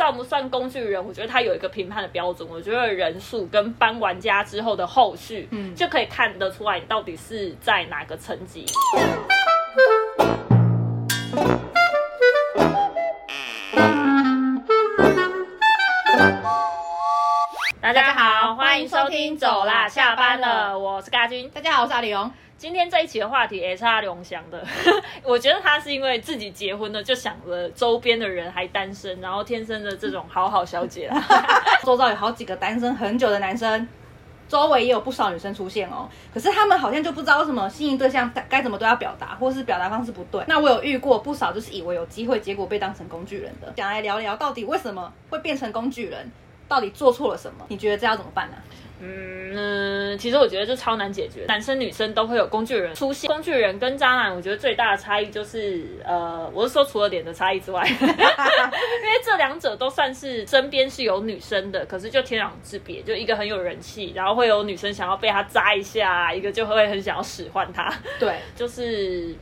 [0.00, 2.48] 算不算工具人，我觉得他有一个评判的标准。
[2.48, 8.64] 我觉得人数跟搬完家之后的后续，嗯，就可以看得出来你到底是在哪个层级。
[17.82, 21.50] 大家好，欢迎收听，走啦，下班了，我是嘎君。
[21.50, 22.32] 大家好，我是阿龙。
[22.60, 24.62] 今天这一期的话题也是阿龙想的，
[25.24, 31.10] 我觉得他是因为自己结婚了，就想着周边的人还单身，然后天生的这种好好小姐。
[31.86, 33.88] 周遭有好几个单身很久的男生，
[34.46, 36.06] 周围也有不少女生出现哦。
[36.34, 40.44] 可是他们好像就不知道什么心仪对象该怎么都要表达，或是表达方式不对。
[40.46, 43.72] 那我有遇过不少，就是以为有机会，结果被当成工具人的。
[43.78, 46.30] 想来聊聊，到底为什么会变成工具人？
[46.68, 47.64] 到底做错了什么？
[47.68, 48.56] 你觉得这要怎么办呢？
[49.02, 53.28] 嗯，其实我觉得这超难解决，男生女生都会有工具人出现。
[53.28, 67.92] 工具人跟渣男，我觉得最大的差异就是，呃，我是说除了脸的差异之外，因为这两者都算是身边是有女生的，可是就天壤之别，就一个很有人气，然后会有女生想要被他扎一下，一个就会很想要使唤他。
[68.18, 69.34] 对，就是。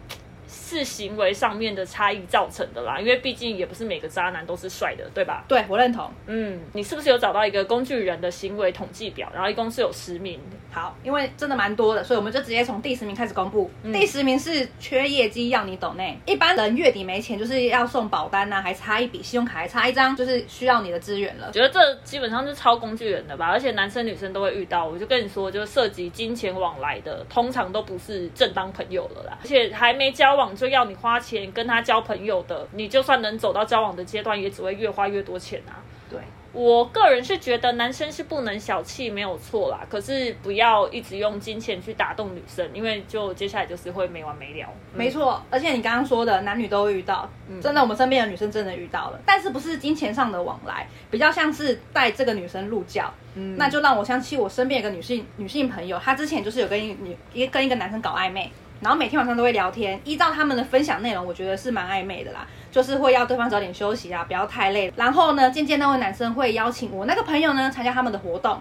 [0.68, 5.44] 是行为上面的差异造成的啦，因为毕竟也不是每个渣男都是帅的，对吧？
[5.48, 6.10] 对，我认同。
[6.26, 9.30] 嗯，你是不是有找到一个工具人的行为统计表？
[9.32, 10.38] 然后一共是有十名。
[10.70, 13.70] 好，因为真的蛮多的，所以我们就直接从第十名开始公布。
[13.84, 21.50] 第十名是缺业绩要你懂内，一般人月底没钱就是要送保单呐，还差一笔信用卡，还差一张，就是需要你的资源了。
[21.52, 23.46] 觉得这基本上是超工具人的吧？
[23.46, 24.84] 而且男生女生都会遇到。
[24.84, 29.38] 我就跟你说，就涉及金钱往来的，通常都不是正当朋友了啦。
[29.40, 35.78] 而且还没交往就要你花钱跟他交朋友的，你就算能走到交往的阶段，也只会越花越多钱啊。
[36.10, 36.18] 对。
[36.50, 39.80] 我个人是觉得男生是不能小气，没有错啦。
[39.88, 44.66] 可是不要一直用金钱去打动女生，因为就接下来就是会没完没了。
[44.94, 47.28] 没错，而且你刚刚说的男女都遇到，
[47.60, 53.12] 真的我们身边的女生真的遇到了，但是不是金钱上的往来，比较像是带这个女生入教。
[53.34, 58.50] 嗯，那就让我想起我身边有个女性女性朋友，她之前就是有跟女一跟一个男生搞暧昧，
[58.80, 60.00] 然后每天晚上都会聊天。
[60.04, 62.46] 依照他们的分享内容，我觉得是蛮暧昧的啦。
[62.70, 64.92] 就是会要对方早点休息啊，不要太累。
[64.94, 68.60] 然后呢，渐渐那位男生会邀请我那个朋友呢参加他们的活动，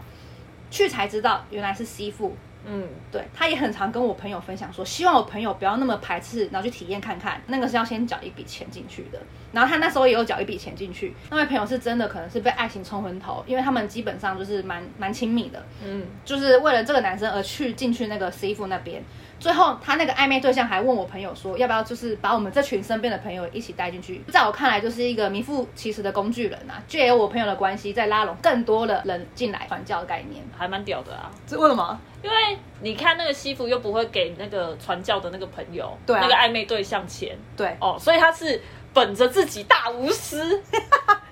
[0.72, 2.36] 去才知道原来是媳妇。
[2.70, 7.42] 嗯，对，他也很常跟我朋友分享说，希望我朋友不要那么排斥，然后去体验看看。
[7.48, 9.20] 那个是要先缴一笔钱进去的。
[9.54, 11.14] 然后他那时候也有缴一笔钱进去。
[11.30, 15.66] 那位朋友是真的可能是被爱情冲昏头，因为他们基本上就是蛮蛮亲密的。
[15.86, 19.02] 嗯，就是为了这个男生而去进去那个媳妇那边。
[19.40, 24.22] 最后，他那个暧昧对象还问我朋友说，要不要就是把我们这群身边的朋友一起带进去？
[24.32, 31.32] 在我看来，就是一个名副其实的工具人啊，借由我朋友的关系，在拉拢更多的人进来传教的概念，还蛮屌的啊！
[31.46, 32.00] 这为什么？
[32.24, 32.36] 因为
[32.82, 38.60] 你看那个西服又不会给那个传教的那个朋友，对那个暧昧对象钱，对哦，所以他是
[38.98, 40.60] 本着自己大无私。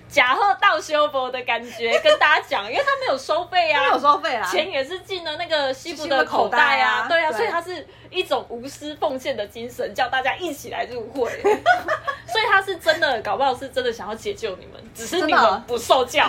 [0.08, 11.30] 假贺道修佛的感觉 跟大家讲，因为他没有收费啊，没有收费啊，钱也是进了那个西部的口袋啊，对啊，所以他是一种无私奉献的精神，叫大家一起来入会，
[12.32, 16.26] 所以他是真的，搞不好是真的想要解救你们，只是你们不受教，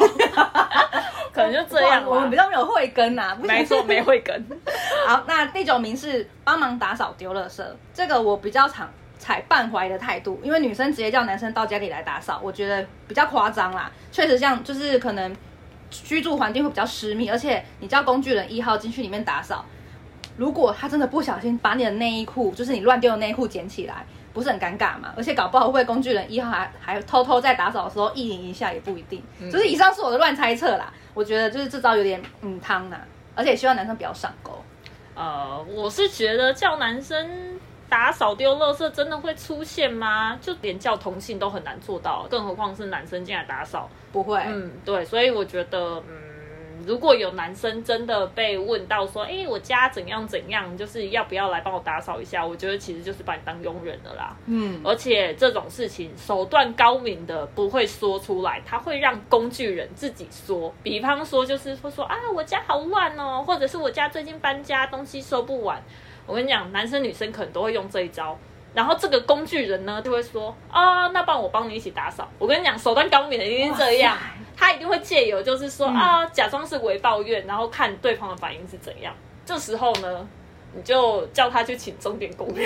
[1.32, 2.04] 可能就这样。
[2.04, 4.44] 我们比较没有慧根呐，没错，没慧根。
[5.06, 7.62] 好，那第九名是帮忙打扫丢垃圾，
[7.94, 8.92] 这个我比较常。
[9.18, 13.90] 采半怀的态度，因为女生直接叫男生到家里来打扫，我觉得比较夸张啦。
[14.12, 15.34] 确实，像就是可能
[15.90, 19.64] 居住环境会比较私密，而且你叫工具人一号进去里面打扫，
[20.36, 25.12] 如果他真的不小心把你的内衣裤，就是你乱丢的内衣裤捡起来，不是很尴尬嘛？
[25.16, 29.22] 而且搞不好会工具人一号还还偷偷在打扫的时候意淫一下也不一定。
[29.50, 32.96] 就是以上是我的乱猜测啦，我觉得就是这招有点嗯汤呐，
[33.34, 34.52] 而且希望男生不要上钩。
[35.14, 37.58] 呃，我是觉得叫男生。
[37.88, 40.38] 打扫丢垃圾真的会出现吗？
[40.40, 44.40] 就连叫同性都很难做到，更何况是男生进来打扫，不会。
[44.46, 52.44] 嗯，对，所以我觉得，嗯，如果有男生真的被问到说，哎，我家怎样怎样，就是要不要来帮我打扫一下？
[52.44, 54.36] 我觉得其实就是把你当佣人了啦。
[54.46, 60.72] 嗯，而且这种事情手段高明的不会说出来，他会让工具人自己说。
[60.82, 65.80] 比方说，就是会说啊，我家好乱哦，或者是我家最近搬家，东西收不完。
[66.26, 68.36] 我跟你讲，男生女生可能都会用这一招，
[68.74, 72.28] 然后这个工具人呢就会说啊，那帮我帮你一起打扫。
[72.38, 74.18] 我跟你讲，手段高明的一定是这样，
[74.56, 79.14] 他一定会借由就是说啊，假装是为抱怨，然后看对方的反应是怎样。
[79.44, 80.28] 这时候呢，
[80.74, 82.48] 你就叫他去请钟点工。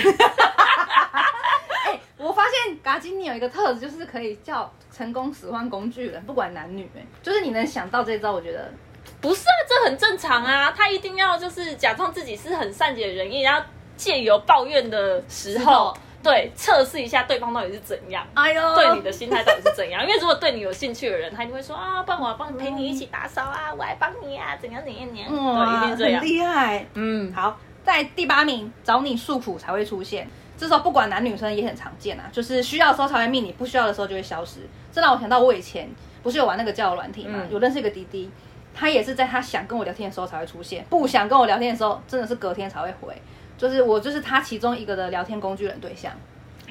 [1.87, 8.73] 哎，我发现嘎金你有一个特质，就是可以叫成功使唤工具人，不管男女，哎，就是你能想到这招，我觉得。
[9.21, 10.73] 不是啊，这很正常啊。
[10.77, 13.63] 他一定要就是假装自己是很善解人意，然后
[13.97, 20.03] 借由抱怨的时候，对测试一下对方到底是怎样，哎呦，对你的心态到底是怎样？
[20.07, 26.87] 因为如果对你有兴趣的人，他一定会说啊，帮我帮陪你一起打扫啊，我来帮你啊，怎样怎样怎样，对，一定这样，厉害。
[26.95, 30.29] 嗯，好，在第八名，找你诉苦才会出现。
[30.57, 34.61] 这时候不管男女生也很常见啊，就是需要的时候才会命你，不需要的时候就会消失。
[34.93, 35.89] 这让我想到我以前
[36.23, 38.31] 不是有玩那个交友软体嘛，有认识一个滴滴，
[38.81, 43.15] 他也是在他想跟我聊天的时候才会出现，不想跟我聊天的时候，真的是隔天才会回。
[43.59, 46.11] 就是我就是他其中一个的聊天工具人对象。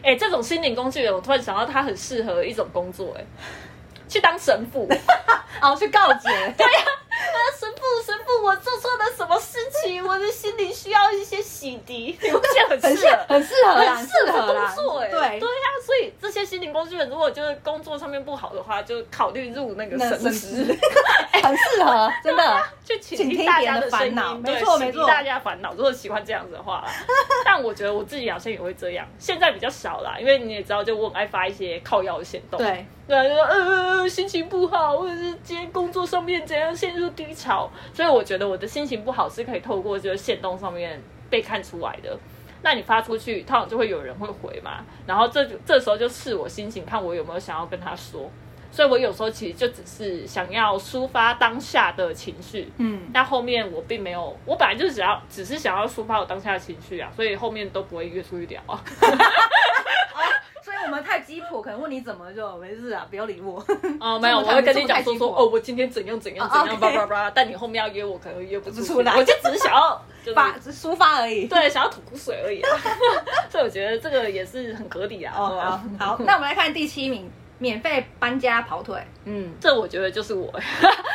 [0.02, 3.24] 哎，这种心灵工具人，我突然想到他很适合一种工作，哎，
[4.08, 4.90] 去当神父，
[5.62, 6.82] 哦，去告解， 对呀。
[7.60, 8.09] 神父，
[8.44, 10.06] 我做错了什么事情？
[10.06, 12.16] 我的心里需要一些洗涤，
[12.70, 13.26] 很适合？
[13.28, 15.10] 很适合，很适合工作哎。
[15.10, 20.78] 对对呀，所以这些心灵工具人，如果就是工作上面不好的话，就考虑入那个神职，
[21.44, 22.64] 很适合， 真的。
[22.84, 25.74] 去倾听大家的烦恼，没错没错，大家烦恼。
[25.76, 26.84] 如果喜欢这样子的话，
[27.46, 32.58] 但我觉得我自己好像也会这样，现在比较少啦，因为你也知道，就我很爱发一些靠腰的行动。
[32.58, 32.86] 对。
[33.10, 42.16] 对，就说呃心情不好，或者是今天工作上面怎样陷入低潮，所以我觉得我的心情不好是可以透过这个线动上面被看出来的。
[42.62, 48.30] 那你发出去，通常就会有人会回嘛， 然后这这时候就试我心情，看我有没有想要跟他说。
[48.72, 58.80] 所以我有时候其实就只是想要抒发当下的情绪，嗯，那后面我并没有，我本来就只要只是想要抒发我当下的情绪啊，所以后面都不会约出去聊啊。
[60.90, 63.64] 我们太鸡婆，可能问你怎么就没事啊，不要理我。
[64.00, 67.30] 哦，没有，我会跟你讲说说哦，我今天怎样怎样怎样叭叭叭。
[67.30, 69.16] 但你后面要约我，可能约不出来。
[69.16, 70.04] 我就只是想要
[70.34, 72.60] 发抒发而已，对，想要吐苦水而已。
[73.52, 75.36] 所以我觉得这个也是很合理啊。
[75.38, 79.00] 哦，好，那我们来看第七名，免费搬家跑腿。
[79.26, 80.52] 嗯，这我觉得就是我。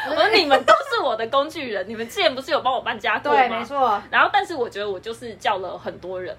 [0.08, 3.38] 我说你们都是我的工具人，你们之前不是有帮我搬家过吗？
[3.38, 4.00] 对，没错。
[4.08, 6.36] 然后，但是我觉得我就是叫了很多人。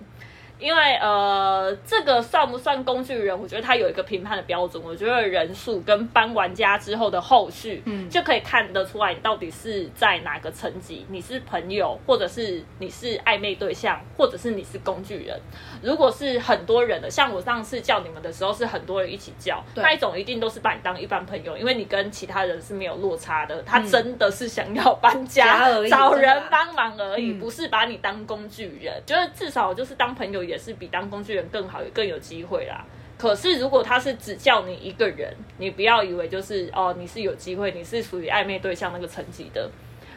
[0.60, 3.38] 因为呃，这个算不算工具人？
[3.38, 4.82] 我觉得他有一个评判的标准。
[4.82, 11.06] 我觉得人数跟搬完家之后的后续，嗯，就可以看得出来你到底是在哪个层级。
[11.10, 15.38] 你是朋友，或者是你是暧昧对象，或者是你是工具人。
[15.82, 23.62] 如果是很多人的，像我上次叫你们的时候是很多人一起叫，那一种一定都是把你当一般朋友，因为你跟其他人是没有落差的。
[23.64, 28.94] 他真的是想要搬家，找人帮忙而已，不是把你当工具人。
[29.06, 30.45] 就是至少就是当朋友。
[30.46, 32.86] 也是比当工具人更好，也更有机会啦。
[33.18, 39.72] 可是如果他是只叫你一个人，你不要以为就是哦，你是有机会，你是属于暧昧对象那个层级的。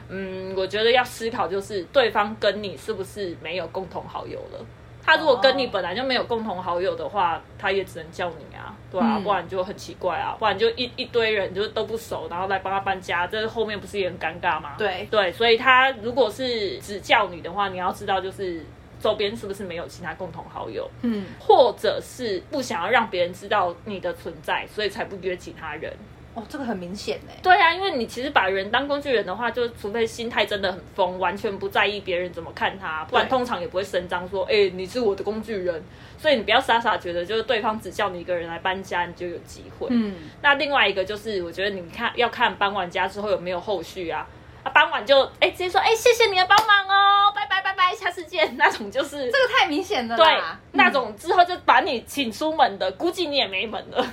[0.09, 4.67] 嗯，我觉得要思考就是对方跟你是不是没有共同好友了。
[5.01, 14.75] 他如果跟你本来就没有共同好友的话，他也只能叫你啊，对啊，不然就很奇怪啊，不然就一一堆人就是都不熟，然后来帮他搬家，这后面不是也很尴尬吗？
[14.77, 18.61] 对对，所以他如果是只叫你的话，你要知道就是。
[19.01, 20.89] 周边是不是没有其他共同好友？
[21.03, 25.93] 嗯，或者是不想要让别人知道你的存在，所以才不约其他人。
[26.35, 27.33] 哦，这个很明显呢。
[27.43, 35.83] 对啊，因为你其实把人当工具人的话，就除非心态真的很疯，完全不在意别人怎么看他，不然通常也不会声张说：“哎，你是我的工具人。”
[36.19, 39.89] 所以你不要傻傻觉得就是对方只叫你一个人来搬家，你就有机会。
[39.91, 44.27] 嗯，那另外一个就是，我觉得你看要看搬完家之后有没有后续啊。
[44.75, 48.39] 傍晚就哎直接说哎谢谢你的帮忙哦，拜拜拜拜，下次见。
[48.57, 50.27] 那种就是这个太明显了，对，
[50.73, 54.05] 那种之后就把你请出门的，估计你也没门了。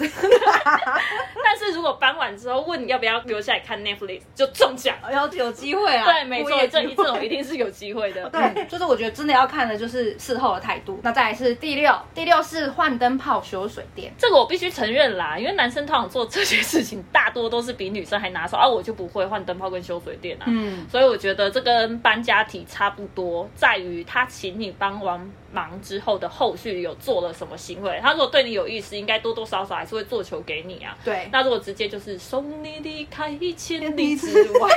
[1.43, 6.05] 但是如果傍晚之后问你要不要留下来看 Netflix，就中奖，有有机会啊。
[6.05, 8.27] 对，没错，这一种一定是有机会的。
[8.29, 10.99] 对，就是我觉得真的要看的就是事后的态度。
[11.03, 14.13] 那再来是第六，第六是换灯泡修水电。
[14.17, 20.45] 这个我必须承认啦，因为男生通常做这些事情大多都是比女生还拿手，而我就不会换灯泡跟修水电啊。
[20.47, 25.19] 嗯，所以我觉得这跟搬家体差不多，在于他请你帮完
[25.55, 27.97] 忙之后的后续有做了什么行为。
[28.03, 30.95] 他如果对你有意思，应该多多少少还是会做球给你啊。
[31.05, 34.69] 对，那如果直接就是送你离开一千里之外，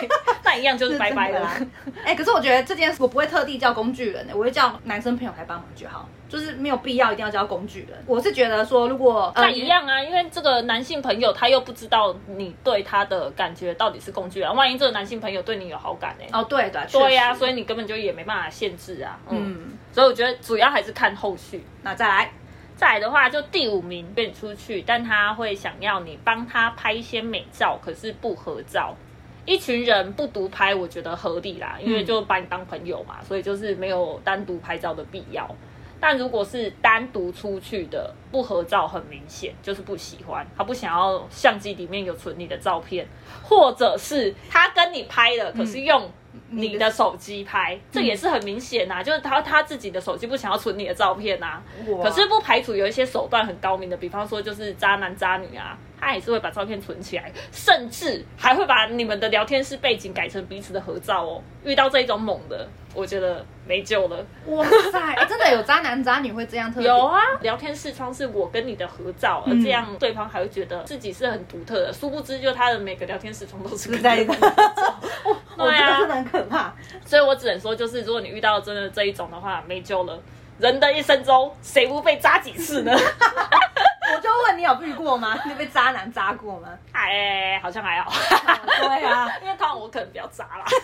[0.45, 1.61] 那一样就是拜拜了。
[2.05, 6.09] 哎，可是我觉得这件事我不会特地叫工具人的，我会叫男生朋友来帮忙就好。
[6.29, 7.99] 就是没有必要一定要叫工具人。
[8.07, 16.27] 我是觉得说，如果那一样啊，因为这个男性朋友他又不知道你对他的感觉到底是工具人，万一这个男性朋友对你有好感呢？
[16.35, 19.19] 哦，对的，对呀，所以你根本就也没办法限制啊。
[19.31, 21.61] 嗯，所以我觉得主要还是看后续。
[21.83, 22.31] 那再来，
[22.77, 28.95] 再来的话，就第五名跟你出去，但他会想要你帮他拍一些美照，可是不合照。
[29.45, 35.53] 一群人不独拍，我觉得合理啦，因为就把你当朋友嘛，所以就是没有单独拍照的必要。
[35.99, 43.05] 但如果是单独出去的，不合照很明显就是不喜欢，他不想要相机里面有存你的照片，
[43.43, 46.09] 或者是他跟你拍了，可是用。
[46.51, 51.63] 你的手机拍，这也是很明显呐，就是他他自己的手机不想要存你的照片呐。
[52.03, 61.43] 可是不排除有一些手段很高明的，比方说就是渣男渣女啊，他也是会把照片存起来，甚至还会把你们的聊天室背景改成彼此的合照哦。
[61.65, 64.25] 遇到这种猛的，我觉得没救了。
[64.47, 66.81] 哇塞，真的有渣男渣女会这样特？
[66.81, 74.35] 有啊，聊天视窗是我跟你的合照，而这样对方还会觉得自己是很独特的，殊不知就他的每个聊天视窗都是在的。
[75.59, 76.73] 对啊， 真的很可怕。
[77.05, 80.19] 所以我只能说，就是如果你遇到真的这一种的话，没救了。
[80.59, 82.93] 人的一生中，谁不被扎几次呢？
[84.15, 85.39] 我就问你有遇过吗？
[85.47, 86.69] 你被渣男渣过吗？
[86.93, 88.11] 哎，好像还好。
[88.81, 90.65] 对啊， 因为通常我可能比较渣啦。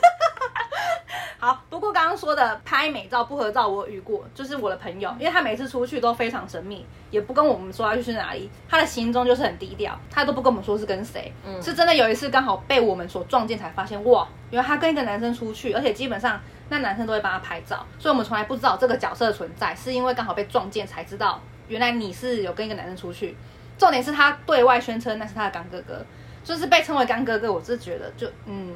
[1.38, 11.32] 好，不过刚刚说的拍美照不合照，我遇过，就是我的朋友，因为他每次出去都非常神秘，也不跟我们说要去哪里，他的行踪就是很低调，他都不跟我们说是跟谁。
[11.44, 23.36] 嗯，是真的有一次刚好被我们所撞见，才发现哇，原来他跟一个男生出去，而且基本上那男生都会帮他拍照，所以我们从来不知道这个角色的存在，是因为刚好被撞见才知道，原来你是有跟一个男生出去。
[23.78, 26.04] 重点是他对外宣称那是他的干哥哥，
[26.44, 28.74] 就是被称为干哥哥，我是觉得就嗯。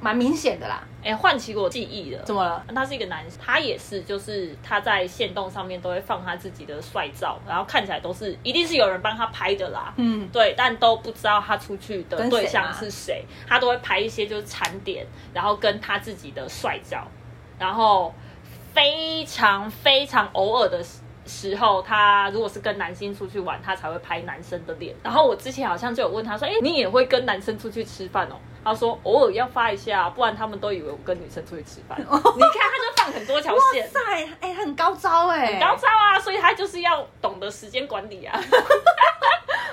[0.00, 2.22] 蛮明显的啦，哎，唤起我记忆了。
[2.24, 2.64] 怎么了？
[2.74, 9.92] 他是一个男生，他也是，就是他在线动上面都会放他自己的帅照，然后看起来都是一定是有人帮他拍的啦。
[9.96, 17.06] 嗯，对，但都不知道他出去的对象是谁，他都会拍一些就是残点，然后跟他自己的帅照，
[17.58, 18.14] 然后
[18.72, 20.84] 非常非常偶尔的。
[21.30, 24.96] 时候，他如果是跟男星出去玩，他才会拍男生的脸。
[25.02, 28.36] 然后我之前好像就有问他说：“哎，你也会跟男生出去吃饭哦？”
[28.68, 31.98] 他说：“偶尔要发一下，不然他们都以为我跟女生出去吃饭。
[32.02, 33.84] ”你看，他就放很多条线。
[33.84, 36.18] 哇塞，哎，很高招哎，很高招啊！
[36.18, 38.40] 所以他就是要懂得时间管理啊。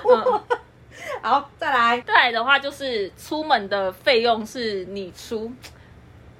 [1.22, 5.50] 好，再来，再来的话就是出门的费用是你出，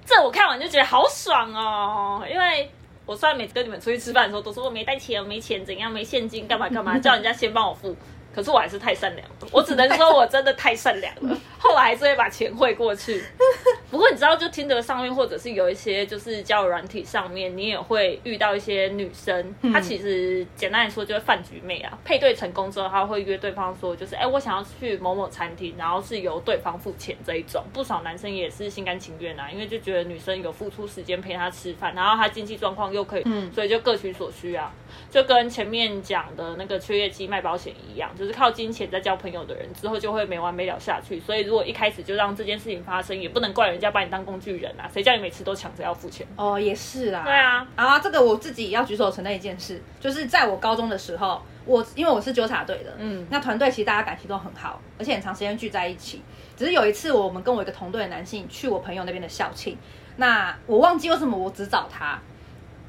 [0.05, 2.71] 这我看完就觉得好爽哦，因为。
[3.07, 7.95] 我虽然每次跟你们出去吃饭的时候，都说我没带钱，没钱，怎样没现金，干嘛干嘛， 叫人家先帮我付。
[8.35, 11.39] 可是我还是太善良了，我只能说我真的太善良了。
[11.59, 13.23] 后来还是会把钱汇过去。
[13.91, 21.99] 不过你知道，就听得上面，或者是有一些就是交友软体上面，你也会遇到一些女生，她其实简单来说就是饭局妹啊。
[22.05, 27.65] 配对成功之后，她会约对方说，就是哎，我想要去某某餐厅，然后是由对方付钱这一种。
[27.73, 34.73] 不少男生也是心甘情愿啊，因为就觉得女生有付出时间陪他吃饭，然后他经济状况又可以，嗯，所以就各取所需啊。
[35.11, 41.21] 就跟前面讲的那个缺业绩卖保险一样，就是靠金钱在交朋友的人，之后就会没完没了下去。
[41.21, 44.91] 所以如果一开始就让这件事情发生，也不能怪人家把你当工具人啊！
[44.93, 46.26] 谁叫你每次都抢着要付钱？
[46.37, 47.23] 哦，也是啦。
[47.25, 56.21] 对啊，啊，这个我自己要举手承认一件事，就是在我高中的时候，我因为我是纠察队的，嗯，那团队其实大家感情都很好，而且很长时间聚在一起。
[56.57, 59.76] 只是有一次，我们跟我一个同队的男性去我朋友那边的校庆，
[60.17, 62.19] 那我忘记为什么我只找他。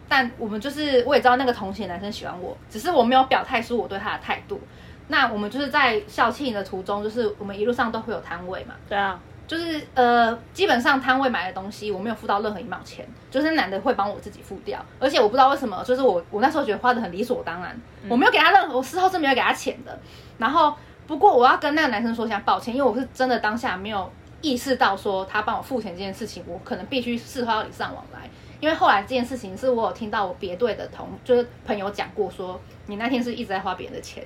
[0.09, 4.61] 但我们就是，我也知道那个同行男生喜欢我，只是我没有表态出我对他的态度。
[5.07, 8.75] 那我们就是在校庆的途中，就是我们一路上都会有摊位嘛。
[8.89, 14.83] 对啊，就是呃，基本上摊位买的东西，我没有付到任何一毛钱，就是男的会帮我自己付掉。
[14.99, 19.97] 而且我不知道为什么，就是我我那时候觉得花的很理所当然，我没有给他任何，我事后是没有给他钱的。
[20.37, 20.73] 然后
[21.07, 24.11] 不过我要跟那个男生说一下抱歉，因为我是真的当下没有
[24.41, 28.29] 意识到说他帮我付钱这件事情，我可能必须事后要礼尚往来。
[28.59, 34.23] 因为后来这件事情是我有听到我别队的同就是朋友讲过，说你那天是一直在花别人的钱，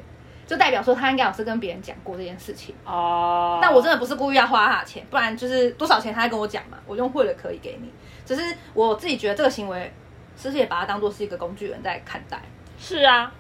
[0.51, 3.58] 就代表说他应该有是跟别人讲过这件事情哦。
[3.62, 7.89] 但我真的不是故意要花他的钱，不然就是多少钱他跟我讲嘛，我用会了可以给你。
[8.25, 9.89] 只是我自己觉得这个行为，
[10.36, 12.38] 是不是也把他当做是一个工具人在看待？
[12.77, 13.31] 是啊，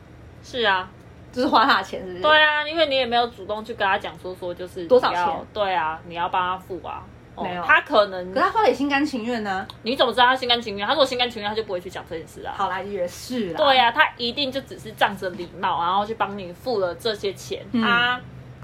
[0.41, 0.89] 是啊，
[1.33, 2.21] 就是花他的钱，是不是？
[2.21, 5.45] 对啊，因为你也没有主动去跟他讲说说就是多少钱？
[5.51, 7.03] 对啊，你要帮他付啊。
[7.37, 9.65] 没有，他可能，可他花也心甘情愿呢。
[9.83, 10.85] 你怎么知道他心甘情愿？
[10.85, 12.53] 他如果心甘情愿，他就不会去讲这件事啊。
[12.57, 13.57] 好啦，也是啦。
[13.57, 17.65] 对呀，他一定就只是仗着礼貌，然后去帮你付了这些钱。
[17.73, 18.19] 他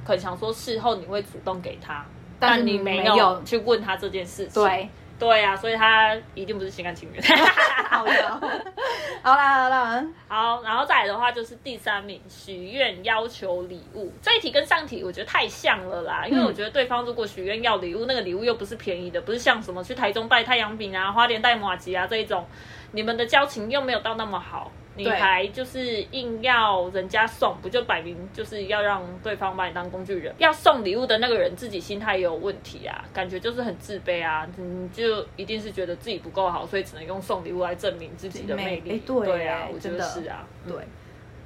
[0.06, 2.06] 可能想说事后你会主动给他，
[2.40, 4.64] 但你没有去问他这件事情。
[4.64, 4.90] 对。
[5.20, 7.22] 对呀，所以他一定不是心甘情愿。
[7.90, 8.40] 好呀，
[9.24, 14.12] 好啦好啦，好，然后再来的话就是第三名，许愿要求礼物。
[14.22, 22.46] 这一题跟上题我觉得太像了啦，因为我觉得对方如果许愿要礼物，那个礼物又不是便宜的，不是像什么去台中拜太阳饼啊、花莲带马吉啊这一种，
[22.92, 24.72] 你们的交情又没有到那么好。
[24.98, 30.34] 你还就是硬要人家送，不就摆明就是要让对方把你当工具人？
[30.40, 39.02] 要送礼物的那个人自己心态也有问题啊，感觉就是很自卑啊，你就一定是觉得自己不够好，所以只能用送礼物来证明自己的魅力。
[39.06, 40.76] 对啊，我觉得是啊，对。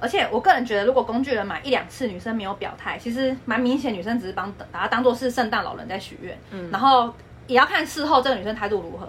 [0.00, 6.36] 而且我个人觉得，如果工具人买一两次，女生没有表态，其实蛮明显，女生只是帮把它当做是圣诞老人在许愿。
[6.50, 7.14] 嗯，然后
[7.46, 9.08] 也要看事后这个女生态度如何。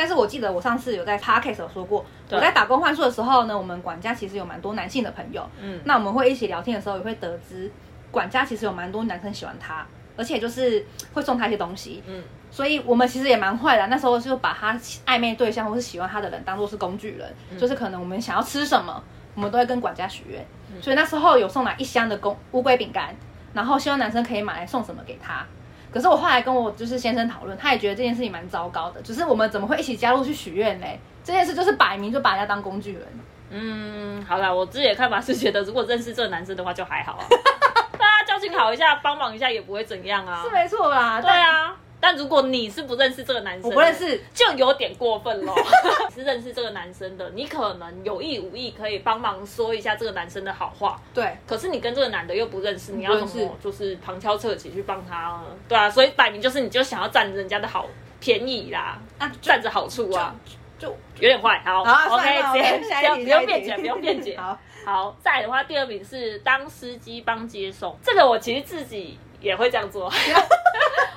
[0.00, 5.46] 但是我记得我上次有在 podcast 有说过，我在打工换宿的时候呢，我们管家其实有蛮多男性的朋友。
[5.60, 7.70] 嗯，那我们会一起聊天的时候，也会得知
[8.10, 12.02] 管家其实有蛮多男生喜欢他，而且就是会送他一些东西。
[12.06, 19.02] 嗯，所以我们其实也蛮坏的，那时候就把他暧昧对象或是喜欢他的人当做是工具人，就是可能我们想要吃什么。
[19.36, 20.44] 我们都会跟管家许愿，
[20.82, 23.14] 所以那时候有送来一箱的公乌龟饼干，
[23.52, 25.46] 然后希望男生可以买来送什么给他。
[25.92, 30.98] 可是我后来跟我就是先生讨论，他也觉得这件事情蛮糟糕的，就是我们怎么会一起加入去许愿嘞？
[31.22, 33.02] 这件事就是摆明就把人家当工具人。
[33.50, 37.24] 嗯，好了，我自己的看法是觉得，如果认识这个男生的话就还好啊，
[37.98, 41.76] 大家交情好一下，帮忙一下也不会怎样啊，是没错啦，对啊。
[42.00, 45.54] 但如果你是不认识这个男生，我不认识，就有点过分了。
[46.14, 51.00] 是认识这个男生的，你可能有意无意可以帮忙说一下这个男生的好话。
[51.12, 55.40] 对，可是你跟这个男的又不认识，你要怎么就是旁敲侧击去帮他？
[55.68, 57.86] 对啊，所以摆明就是你就想要占人家的好
[58.18, 60.34] 便宜啦，啊，占着好处啊，
[60.78, 61.62] 就有点坏。
[61.64, 64.36] 好，OK，不用不用辩解，不用辩解。
[64.40, 69.18] 好，好，再的话，第二名是当司机帮接送，这个我其实自己。
[69.42, 70.06] 也会这样做，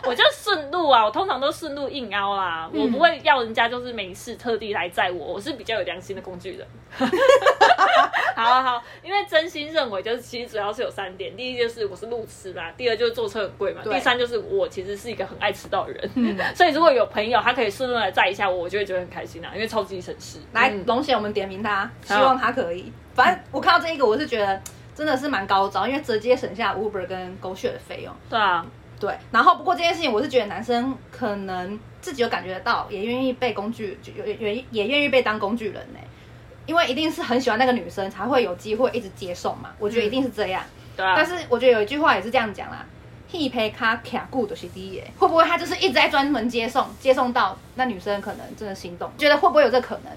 [0.05, 6.67] 我就顺路啊，我通常都顺路硬凹啦，我不会要人家就是没事特地来载我，我是比较有良心的工具人。
[8.35, 20.39] 好好，因为真心认为就是其实主要是有三点，第一就是我是路痴啦，第二就是坐车很贵嘛，第三就是我其实是一个很爱迟到的人，所以如果有朋友他可以顺路来载一下我，我就会觉得很开心啊，因为超级省事。
[20.51, 22.91] 来龙显我们点名他，希望他可以。
[23.13, 24.61] 反正我看到这一个，我是觉得。
[24.95, 28.13] 真的是蛮高招，因为直接省下 Uber 跟 GoShare 的费用。
[28.29, 28.63] 对啊，
[28.99, 29.15] 对。
[29.31, 35.99] 然后不过这件事情，我是觉得男生可能自己有感觉得到，也愿意被工具，也也也愿意被当工具人呢。
[36.65, 39.71] 因为一定是很喜欢那个女生，才会有机会一直接送嘛。
[39.77, 40.63] 我觉得一定是这样。
[40.95, 41.13] 对啊。
[41.15, 42.85] 但是我觉得有一句话也是这样讲啦
[43.29, 45.01] ，He pay car care good 是第一。
[45.17, 49.11] 会不会他就是一直在专门接送，接送到那女生可能真的心动？
[49.17, 50.13] 觉得会不会有这可能？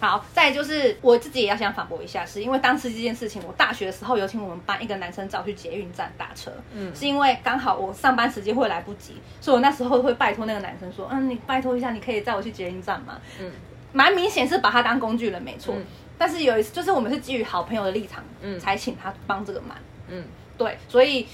[0.00, 13.20] 好，再就是我自己也要想反驳一下，是因为当时这件事情，我大学的时候有请我们班一个男生找去捷运站打车，嗯，是因为刚好我上班时间会来不及，所以我那时候会拜托那个男生说，嗯，你拜托一下，你可以载我去捷运站吗？
[13.40, 13.50] 嗯，
[13.92, 15.74] 蛮明显是把他当工具人，没错。
[16.16, 19.76] 但是有一次，就是我们是基于好朋友的立场，嗯，才请他帮这个忙，
[20.08, 20.24] 嗯，
[20.56, 21.26] 对，所以。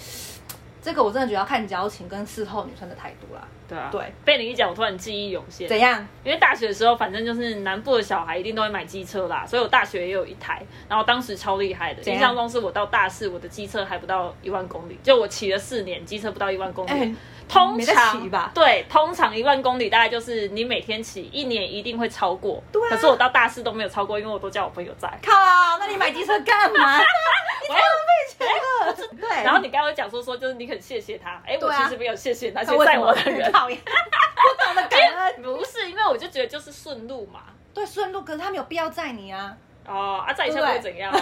[0.85, 3.41] 这个我真的觉得要看交情跟事后女生的态度啦。
[3.67, 5.67] 对啊，对，被你一讲，我突然记忆涌现。
[5.67, 6.07] 怎样？
[6.23, 12.03] 因为大学的时候，反正就是南部的小孩一定都会买机车啦，所以我大学也有一台，然后当时超厉害的。
[12.03, 17.17] 印象中是我到大四，我的机车还不到一万公里，就我骑了四年，机车不到一万公里。
[17.49, 22.63] 通常对，通常一万公里大概就是你每天骑，一年一定会超过。
[22.73, 25.09] 对，可是我到大四都没有超过，因为我都叫我朋友载。
[25.23, 25.33] 靠，
[25.79, 26.99] 那你买机车干嘛？
[27.63, 29.19] 你太浪费钱了。
[29.21, 29.45] 对。
[29.45, 33.53] 然后你刚刚讲说说，就是你很谢谢他，哎，我其实没有谢谢那些，载我的人。
[33.53, 35.43] 讨厌，不懂得感恩。
[35.43, 37.41] 不是，因为我就觉得就是顺路嘛。
[37.73, 39.57] 对，顺路，可是他没有必要载你啊。
[39.87, 41.13] 哦，啊，在一下会怎样？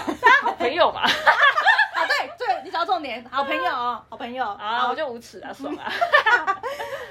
[0.42, 1.02] 好朋友嘛。
[1.92, 5.92] 啊，对对，你找重点，好朋友，好朋友，啊，我就无耻啊，爽啊！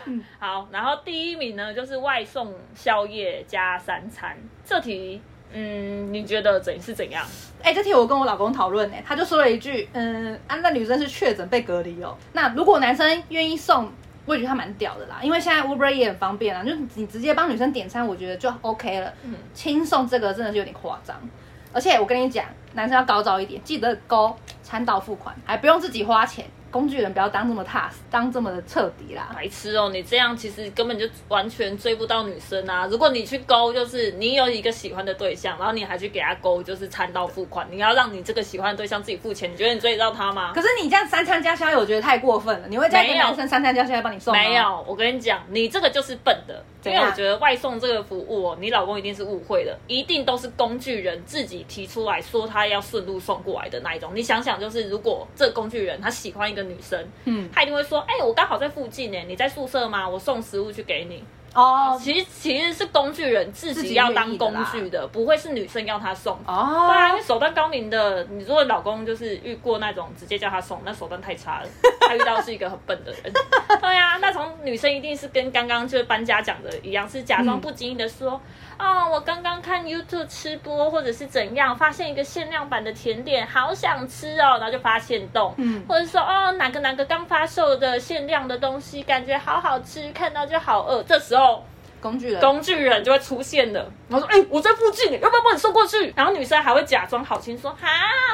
[0.40, 4.36] 好，然后第一名呢，就是外送宵夜加三餐。
[4.66, 5.22] 这题，
[5.54, 7.24] 嗯，你觉得怎是怎样？
[7.64, 12.18] 哎，这题我跟我老公讨论呢，他就说了一句，嗯，啊，那女生是确诊被隔离哦。
[12.34, 13.90] 那如果男生愿意送，
[14.26, 19.14] 我也觉得他蛮屌的啦，因为现在 Uber 也很方便啊，就你直接帮女生点餐，我觉得就 OK 了。
[19.24, 21.16] 嗯，轻送这个真的是有点夸张。
[21.74, 24.36] 而且我跟你讲，男生要高招一点，记得勾。
[24.72, 26.46] 餐到付款，还不用自己花钱。
[26.72, 29.90] 工具人不要当这么 tough，当这么的彻底啦，白痴哦！
[29.90, 32.88] 你这样其实根本就完全追不到女生啊！
[32.90, 40.54] 如果你去勾，就是你有一个喜欢的对象，然后你还去给他勾，就是餐到付款，你要让你这个喜欢的对象自己付钱，你觉得你追得到他吗？
[40.56, 42.68] 可是你这样三餐加宵夜，我觉得太过分了。
[42.70, 44.40] 你会叫一个男生三餐加宵夜帮你送吗？
[44.40, 46.64] 没有，我跟你讲，你这个就是笨的。
[46.84, 54.12] 因为我觉得外送这个服务，你老公一定是误会的，一定都是工具人自己提出来说他要顺路送过来的那一种。
[54.16, 60.08] 你想想，就是如果这个工具人他喜欢一个女生，嗯，他一定会说，哎，我刚好在附近呢，你在宿舍吗？
[60.08, 61.24] 我送食物去给你。
[61.54, 66.34] 哦，其实其实是工具人自己要当工具的，不会是女生要他送。
[66.46, 71.68] 哦，对啊，因为手段高明的，你如果老公就是遇过那种直接叫他送，那手段太差了。
[72.08, 73.34] 他遇到是一个很笨的人。
[73.82, 78.40] 对啊，那从女生一定是跟刚刚就是搬家讲的一样，是假装不经意的说，
[78.82, 91.64] 哦，我刚刚看 YouTube 吃播或者是怎样，发现一个限量版的甜点，好想吃哦，然后就发现动，嗯，或者说哦哪个哪个刚发售的限量的东西，感觉好好吃，看到就好饿，这时候。
[92.02, 93.80] 工具人，工具人就会出现的。
[94.10, 97.88] 然后说：“哎，我在附近，要不要帮你送过去？”然后女生还会假装好心说：“哈，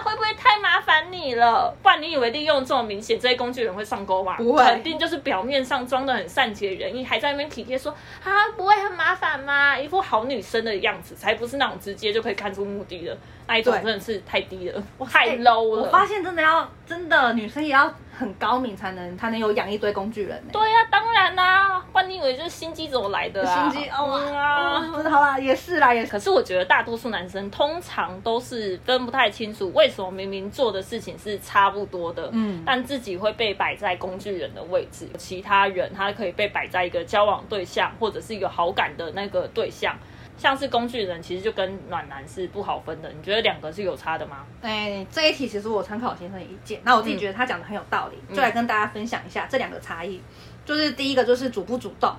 [0.03, 1.71] 会不会太麻烦你了？
[1.83, 4.37] 不然你以为利用这么明显，这些工具人会上钩吗？
[4.37, 7.91] 不会，肯定就是表面上装的很善解人意，还在那边体贴说
[8.23, 15.83] ：‘啊，不会很麻烦吗？’一副好女生的样子，才不是那种直接就可以看出目的的那一种，真的是太低了，太 low 了。
[15.83, 17.93] 我发现真的要真的女生也要。
[18.17, 20.49] 很高明才能才能有养一堆工具人呢。
[20.51, 23.69] 对呀，当然啦，换你以为这心机怎么来的啊？
[23.69, 26.11] 心机哦啊，好啦，也是啦，也是。
[26.11, 39.95] 可是我觉得大多数男生通常都是分不太清楚，为什么明明做的事情是差不多的，嗯，但自己会被摆在工具人的位置，其他人他可以被摆在一个交往对象或者是有好感的那个对象。
[40.37, 43.11] 像是工具人，其实就跟暖男是不好分的。
[43.11, 44.45] 你觉得两个是有差的吗？
[44.61, 50.21] 哎，这一题其实我参考先生的意见，那我自己觉得他讲的很有道理，就来跟大家分享一下这两个差异。
[50.63, 52.13] 就是第一个就是主不主动，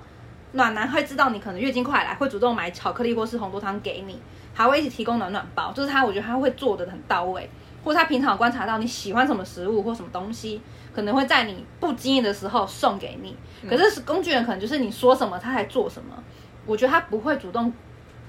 [0.51, 4.19] 暖男会知道你可能月经快来，会主动买巧克力或是红豆汤给你，
[4.53, 5.71] 还会一起提供暖暖包。
[5.71, 7.49] 就是他，我觉得他会做的很到位，
[7.83, 10.61] 或他平常观察到你喜欢什么食物或什么东西，
[10.93, 13.37] 可能会在你不经意的时候送给你。
[13.69, 16.21] 可是工具人可能就是你说什么他才做什么，
[16.65, 17.71] 我觉得他不会主动。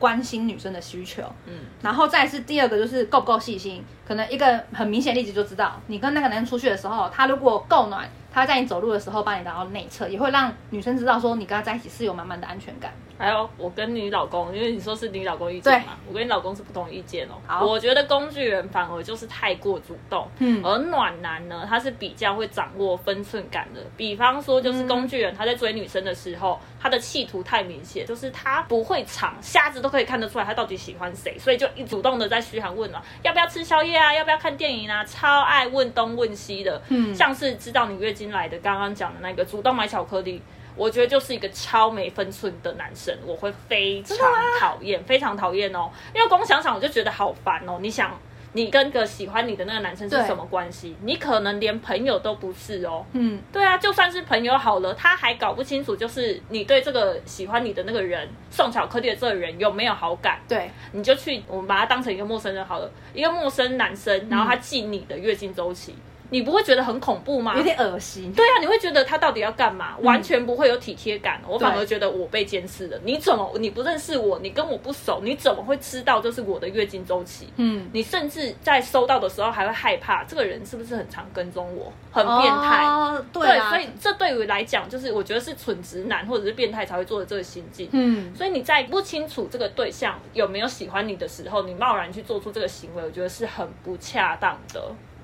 [0.00, 8.08] 关心女生的需求，嗯，然后再是第二个就是够不够细心，可能一个很明显例子就知道，你跟那个男生出去的时候，他如果够暖。
[8.32, 12.92] 他在你走路的时候帮你打到内侧，也会让女生知道说你跟他在一起是有满满的安全感。
[13.18, 17.66] 还有我跟你老公，因为你说是你老公意见嘛，我跟你老公是不同意见哦。
[17.66, 23.80] 我觉得工具人反而就是太过主动，嗯，而暖男呢，他是比较会掌握分寸感的。
[23.96, 40.40] 比方说，就是工具人他在追女生的时候，他的企图太明显，就是他不会藏，瞎子都可以看得出来他到底喜欢谁，所以就一主动的在嘘寒问暖，要不要吃宵夜啊，要不要看电影啊，超爱问东问西的，嗯，像是知道你月经来的，刚刚讲的那个主动买巧克力，
[40.74, 44.16] 我觉得就是一个超没分寸的男生，我会非常
[44.58, 45.90] 讨厌，非常讨厌哦。
[46.14, 47.78] 因为光想想我就觉得好烦哦。
[47.80, 48.18] 你想，
[48.52, 50.96] 你跟个喜欢你的那个男生是什么关系？
[51.02, 53.04] 你可能连朋友都不是哦。
[53.12, 60.40] 嗯，对啊，就算是朋友好了，他还搞不清楚，就是你对这个喜欢你的那个人送巧克力的这个人有没有好感？
[60.48, 65.94] 对，你就去，我们把他当成一个陌生人好了，一个陌生男生，然后他记你的月经周期。
[66.30, 67.54] 你不会觉得很恐怖吗？
[67.56, 68.32] 有点恶心。
[68.32, 69.96] 对啊，你会觉得他到底要干嘛？
[70.02, 71.40] 完全不会有体贴感。
[71.46, 72.98] 我反而觉得我被监视了。
[73.04, 74.38] 你怎么你不认识我？
[74.38, 77.48] 你跟我不熟，你怎么会知道就是我的月经周期？
[77.56, 81.92] 嗯，你甚至在收到的时候还会害怕，这个人是不是很常跟踪我？
[82.12, 82.86] 很变态。
[83.32, 87.88] 对，所以这对于来讲，就是我觉得是蠢直男或者是变态才会做的这个心境。
[87.92, 94.82] 嗯，所以你在不清楚这个对象有没有喜欢你的时候，你贸然去做出这个行为，我觉得是很不恰当的。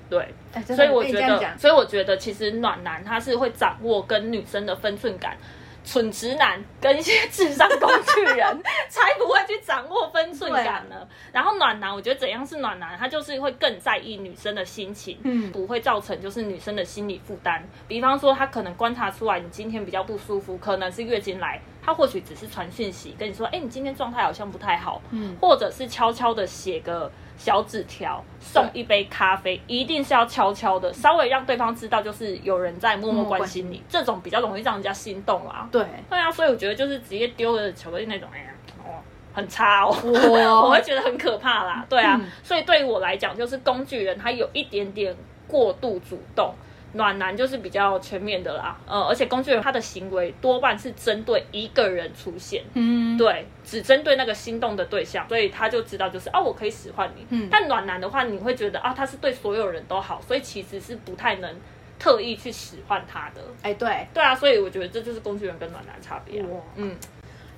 [0.09, 0.33] 对，
[0.75, 5.37] 所以我觉得，所以我觉得，其实暖男他是会掌握跟女生的分寸感，
[5.83, 11.07] 蠢直男跟一些智商工具人才不会去掌握分寸感呢。
[11.33, 17.61] 然后暖男，我觉得怎样是暖男，他就是会更在意女生的心情，嗯，不会造成就是女生的心理负担。
[17.87, 27.11] 比方说，他可能观察出来你今天比较不舒服，可能是月经来，他或许只是传讯息跟你说，哎，你今天状态好像不太好，嗯，或者是悄悄的写个。
[27.37, 35.69] 小纸条送一杯咖啡，一定是要悄悄的，稍微让对方知道，就是有人在默默关心你，这种比较容易让人家心动啦。
[35.71, 38.45] 对，对啊，所以我觉得就是直接丢了巧克力那种，哎呀，
[38.83, 38.99] 哦，
[39.33, 41.85] 很差哦， 我会觉得很可怕啦。
[41.87, 45.15] 对啊，所以对于我来讲，就是工具人他有一点点
[45.47, 46.53] 过度主动。
[46.93, 57.25] 暖男就是比较全面的啦，呃，而且工具人他的行为多半是针对一个人出现，嗯，对，只针对那个心动的对象，所以他就知道就是哦，我可以使唤你。
[57.29, 61.55] 嗯，但暖男的话，你会觉得啊，他是对所有人都好，所以其实是不太能
[61.99, 63.41] 特意去使唤他的。
[63.61, 66.43] 哎，对，对啊，所以我觉得这就是工具人跟暖男差别。
[66.77, 66.95] 嗯，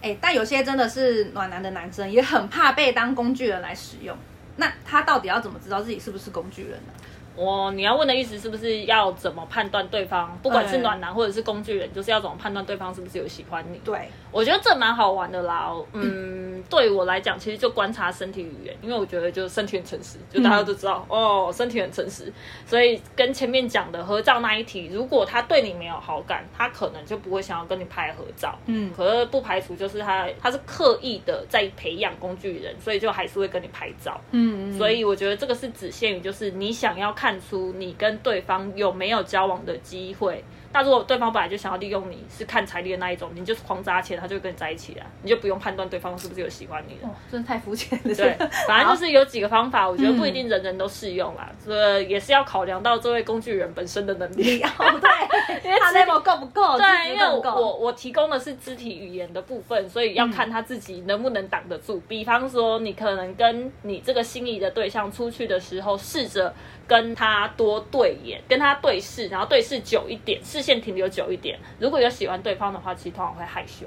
[0.02, 4.18] 哎，但有些真的是暖男的男生也很怕被当工具人来使用，
[4.58, 6.94] 那他到底要怎么知道自己是不是工具人呢？
[7.36, 13.78] 我你要问的意思是不是要怎么判断对方，不管是暖男或者是工具人，就是要怎么判断对方是不是有喜欢你？
[13.86, 15.72] 对，我觉得这蛮好玩的啦。
[15.94, 22.32] 嗯， 对我来讲，其实就观察身体语言，因为我觉得就身体很诚实，就大家都知道哦，身体很诚实。
[22.66, 28.58] 所以跟前面讲的合照那一题，如果他对你没有好感，他可能就不会想要跟你拍合照。
[28.66, 34.20] 嗯，可是不排除就是他他是刻意的在培养工具人，所以就还是会跟你拍照。
[34.32, 37.29] 嗯，所以我觉得这个是只限于就是你想要看。
[37.30, 47.08] 看出你跟对方有没有交往的机会，那如果对方本来就想要利用你，是看财力的那一种，你就是狂砸钱，他就跟你在一起了，你就不用判断对方是不是有喜欢你的。
[47.32, 48.16] 真的太肤浅了。
[48.16, 48.36] 对，
[48.68, 54.60] 反正就是有几个方法，我觉得不一定人人都适用啦，这也是要考量到这位工具人本身的能力。
[54.66, 56.80] 哦，对，因为他 level 够不够？
[56.80, 62.02] 对，因为我我提供的是肢体语言的部分，所以要看他自己能不能挡得住。
[62.08, 66.52] 比方说，你可能跟你这个心仪的对象出去的时候，试着。
[66.90, 71.60] 跟他多对眼，跟他对视，然后对视久一点，视线停留久一点。
[71.78, 73.86] 如果有喜欢对方的话，其实通常会害羞，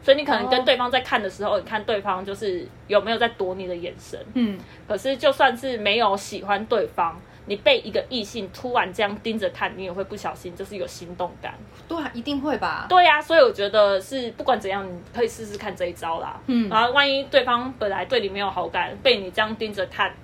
[0.00, 4.18] 所以你可能跟对方在看的时候，你看对方就是有没有在躲你的眼神。
[4.34, 11.54] 嗯，可是就算是没有喜欢对方，你被一个异性突然这样盯着看，你也会不小心就是有心动感。
[11.88, 12.86] 对，一定会吧？
[12.88, 16.40] 对呀，所以我觉得是不管怎样，你可以试试看这一招啦。
[16.46, 20.14] 嗯，然后万一对方本来对你没有好感，被你这样盯着看。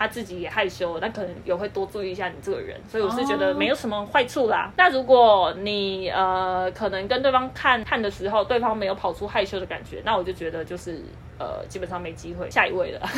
[0.00, 4.72] 他自己也害羞，那可能也会多注意一下你这个人，所以我是觉得没有什么坏处啦。
[4.78, 11.04] 那如果你呃可能跟对方看看的时候，对方没有跑出害羞的感觉，那我就觉得就是。
[11.40, 13.00] 呃，基本上没机会，下一位了。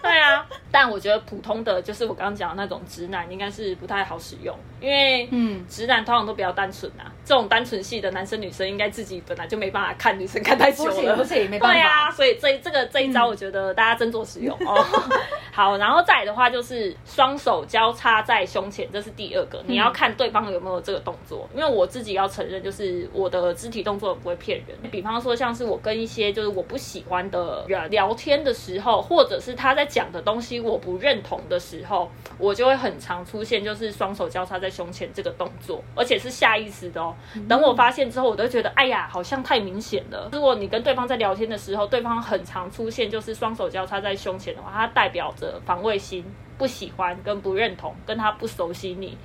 [0.00, 7.10] 对啊， 但我觉得普通的就是我刚刚讲的那种直男，应该是不太好使用，因为嗯，直男通常都比较单纯啊。
[7.24, 11.74] 这种单纯系的男生女生，应该自己本来就没办法看女生看太久了，不行不行，没办法。
[11.74, 14.86] 对啊，所以这这个这一招，我觉得大家斟酌使用哦。
[15.50, 21.48] 好，然后再来的话就是双手交叉在胸前，这是第二个，你要看对方有没有这个动作。
[21.52, 24.76] 因为我自己要承认，就是我的肢体动作不会骗人。
[24.92, 27.55] 比方说，像是我跟一些就是我不喜欢的。
[27.68, 37.14] 人聊天的时候，或者是他在讲的东西我不认同的时候，我就会很常出现，就是双手交叉在胸前这个动作，而且是下意识的哦。
[37.48, 40.28] 等我发现之后，我都觉得，哎呀，好像太明显了。
[40.32, 46.24] 如果你跟对方在聊天的时候，对方很常出现就是双手交叉在胸前的话，它代表着防卫心、
[46.58, 49.16] 不喜欢跟不认同，跟他不熟悉你。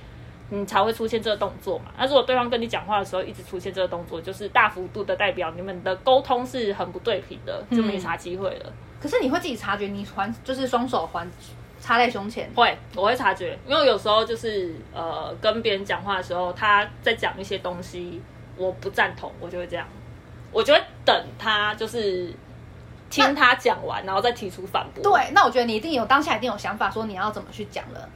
[0.54, 1.86] 你才会出现这个动作嘛？
[1.96, 8.70] 那如果对方跟你讲话的时候一直出现这个动作，就是大幅度的代表你们的沟通是很不对频的，就没啥机会了。
[9.00, 11.26] 可是你会自己察觉，你环就是双手环
[11.80, 18.20] 插在胸前，会，我会察觉，因为有时候就是呃跟别人讲话的时候，他在讲一些东西，
[18.58, 19.86] 我不赞同，我就会这样，
[20.52, 22.30] 我就会等他就是
[23.08, 25.02] 听他讲完，然后再提出反驳。
[25.02, 28.06] 对，那我觉得你一定有当下一定有想法，说你要怎么去讲了。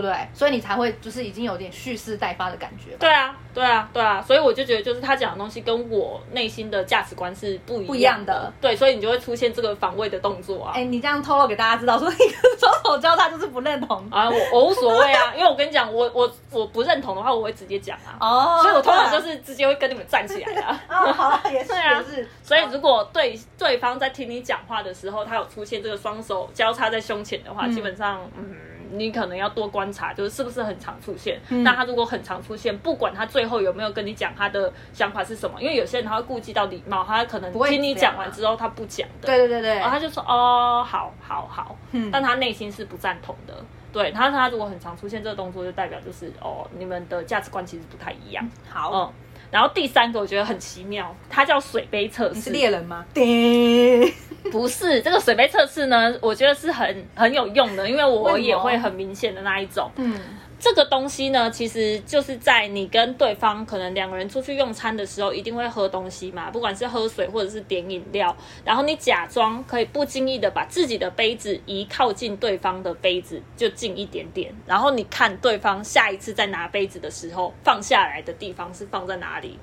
[0.00, 0.28] 对不对？
[0.34, 2.96] 所以你才会就是已经有点蓄势待发的感觉。
[2.98, 4.22] 对啊，对啊，对啊。
[4.22, 8.52] 所以我就觉得，就是他讲的东西跟我内心的价值观是不不一样的。
[8.60, 10.72] 对，所以你就会出现这个防卫的动作啊。
[10.74, 12.16] 哎，你这样透露给大家知道，说你
[12.58, 14.28] 双手交叉就是不认同啊。
[14.28, 18.16] 我我无所谓啊， 因为我跟你讲，我我我不认同的话，我会直接讲啊。
[18.20, 18.60] 哦。
[18.62, 20.80] 所以我通常就是直接会跟你们站起来啊。
[20.88, 22.02] 哦，好，也是 啊。
[22.08, 22.28] 是。
[22.42, 28.54] 所以如果对对方在听你讲话的时候，他有出现这个双手交叉在胸前的话，基本上嗯。
[28.92, 31.40] 你可能要多观察，就是是不是很常出现。
[31.62, 39.26] 那他如果很常出现，不管他最后有没有跟你讲他的想法是什么，因为有些人他会顾及到礼貌，他可能听你讲完之后他不讲的。
[39.26, 41.76] 对对对对，然后他就说哦，好好好，
[42.12, 43.54] 但他内心是不赞同的。
[43.92, 48.46] 对他，他如果很常出现这个动作，就代表就是哦，你们的价值观其实不太一样。
[48.68, 49.12] 好，嗯。
[49.56, 52.34] 然后第三个我觉得很奇妙，它叫水杯测试。
[52.34, 53.06] 你是猎人吗？
[53.14, 54.12] 对
[54.52, 59.90] 不是，这个水杯测试呢，我觉得是很很有用的，因为我也会很明显的那一种。
[59.96, 60.20] 嗯。
[60.58, 79.58] 这个东西呢，其实就是在你跟对方可能两个人出去用餐的时候，一定会喝东西嘛，不管是喝水或者是点饮料，然后你假装可以不经意的把自己的杯子移靠近对方的杯子，就近一点点，然后你看对方下一次再拿杯子的时候，放下来的地方是放在哪里？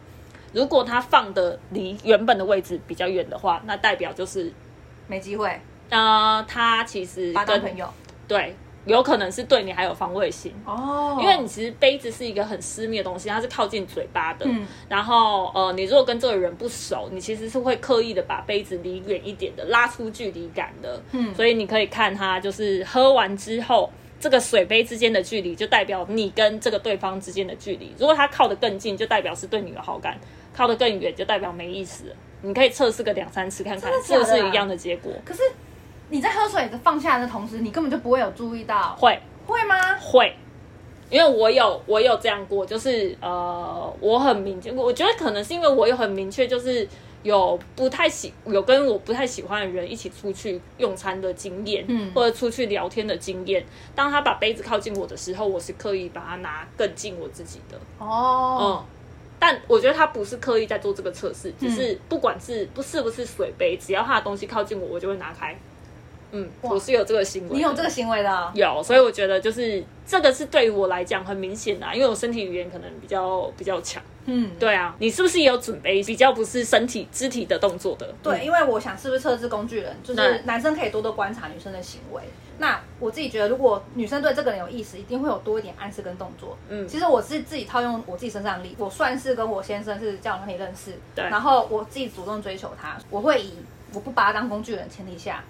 [0.53, 4.53] 如果他放的离原本的位置比较远的话，那代表就是
[5.07, 5.59] 没机会。
[5.89, 7.91] 呃，他其实跟朋友
[8.27, 8.55] 对。
[8.85, 14.45] 有可能是对你还有防卫心哦，因为你其实杯子是一个很私密的东西，它是靠近嘴巴的。
[14.45, 21.01] 嗯，然后呃，你如果跟这个人不熟，你其实是会刻意的把杯子离远一点的，拉出距离感的。
[21.11, 27.93] 嗯，所以你可以看他就是喝完之后，这个水杯之间的距离就代表你跟这个对方之间的距离。
[27.97, 30.15] 如果他靠得更近，就代表是对你有好感；
[30.53, 32.13] 靠得更远，就代表没意思。
[32.41, 35.13] 你可以测试个两三次看看，是不是一样的结果？
[35.23, 35.41] 可是。
[36.13, 38.95] 你在喝水的放下的同时，你根本就不会有注意到。
[38.95, 39.95] 会会吗？
[39.99, 40.31] 会，
[41.09, 46.87] 因为我有我有这样过，就是呃，我很明确，我觉得可能是因为我有很明确，就是
[47.23, 53.65] 有不太喜有跟我不太喜欢的人一起出去用餐的经验，嗯，或者出去聊天的经验。
[53.95, 57.79] 当他把杯子靠近我的时候，我是刻意把它拿更近我自己的。
[57.97, 58.85] 哦，嗯，
[59.39, 65.57] 但我觉得他不是刻意在做这个测试，只是不管是不是不是水杯，只要他的东西靠近我，我就会拿开。
[66.33, 74.01] 嗯，我是有这个行为，你有这个行为的，有，所以我觉得就是这个是对于我来讲很明显的，因为我身体语言可能比较比较强。
[74.25, 78.13] 嗯，对啊，你是不是也有准备比较不是身体肢体的动作的？
[78.23, 82.21] 对，因为我想是不是测试工具人，就是男生可以多多观察女生的行为。
[82.57, 86.57] 那我自己觉得，如果女生对这个人有意思，一定会有多一点暗示跟动作。
[86.69, 93.55] 嗯，其实我是自己套用我自己身上的例，我算是跟我先生是交往可以认识，对，然后我自己主动追求他，我会以
[93.93, 95.43] 我不把他当工具人前提下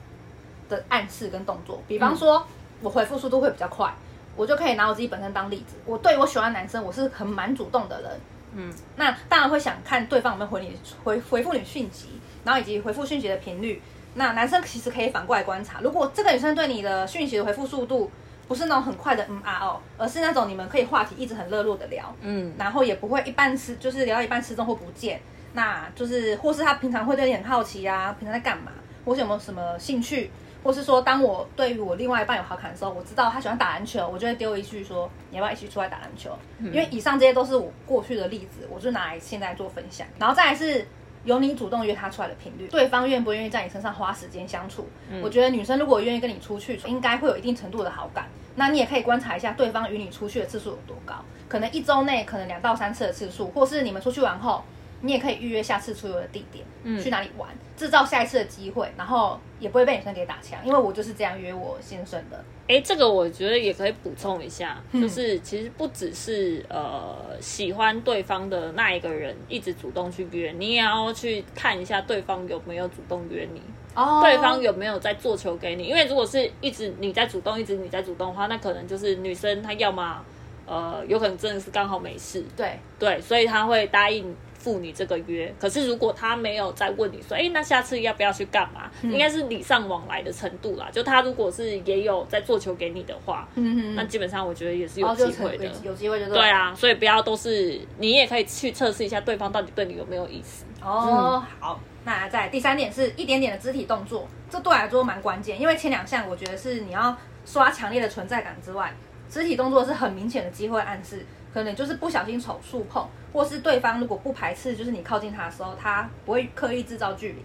[0.76, 2.46] 的暗示跟动作，比方说
[2.82, 3.94] 我回复速度会比较快，
[4.36, 5.76] 我就可以拿我自己本身当例子。
[5.86, 8.12] 我对我喜欢男生，我是很蛮主动的人。
[8.56, 12.10] 嗯，那当然会想看对方有没有回你回回复你讯息，
[12.44, 13.82] 然后以及回复讯息的频率。
[14.16, 18.12] 那男生其实可以反过来观察，如果这个女生对你的讯息的回复速度
[18.48, 25.20] 不是那种很快的嗯啊哦，而是那种你们可以话题一直很热络的聊，嗯，然后也不会一半失就是聊到一半失踪或不见，
[25.54, 28.72] 那就是或是他平常会对你很好奇啊，平常在干嘛，
[29.04, 30.30] 或是有没有什么兴趣。
[30.64, 40.08] 或是说，当我对于我另外一半有好感的时候，我知道他喜欢打篮球，我就会丢一句说：“你要不要一起出来打篮球？”因为以上这些都是我过去的例子，我就拿来现在做分享。
[40.18, 40.88] 然后再来是
[41.26, 44.88] 由你主动约他出来的频率，对方愿不愿意在你身上花时间相处。
[45.22, 48.28] 我觉得女生如果愿意跟你出去，应该会有一定程度的好感。
[48.56, 51.16] 那你也可以观察一下对方与你出去的次数有多高，
[51.50, 54.64] 可能一周内可能两到三次的次数，或是你们出去玩后。
[55.06, 62.42] 你也可以预约下次出游的地点，嗯，去哪里玩，制造下一次的机会，然后也不会被女生给打枪，因为我就是这样约我先生的。
[62.70, 73.62] 哎，这个我觉得也可以补充一下，就是其实不只是呃喜欢对方的那一个人一直主动去约，你也要去看一下对方有没有主动约你，
[73.96, 80.24] 哦，对方有没有在做球给你，因为如果是一直你在主动，一直你在主动的话，那可能就是女生她要么
[80.66, 84.34] 呃有可能真的是刚好没事，对对，所以她会答应。
[84.64, 88.90] 付你这个约，可是如果他没有再问你说，哎，那下次要不要去干嘛？
[89.02, 90.88] 应该是礼尚往来的程度啦。
[90.90, 93.46] 就他如果是也有在做球给你的话，
[93.94, 96.74] 那基本上我觉得也是有机会的，有机会就对啊。
[96.74, 100.64] 所以不要都是你也可以去测试一下对方到底对你有没有意思。
[100.82, 107.14] 哦，好，那在第三点是一点点的肢体动作，这对我来说蛮关键，因为前两项我觉得是你要
[107.46, 108.94] 刷强烈的存在感之外，
[109.30, 111.26] 肢体动作是很明显的机会暗示。
[111.54, 117.38] 可能就是不小心手触碰，或是对方如果不排斥，就是你靠近他的时候，他不会刻意制造距离。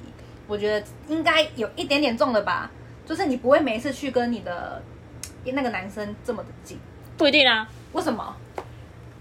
[0.47, 2.71] 我觉得应该有一点点重的吧，
[3.05, 4.81] 就是你不会每一次去跟你的
[5.45, 6.79] 那个男生这么的近。
[7.19, 8.35] 不一定啊，为什么？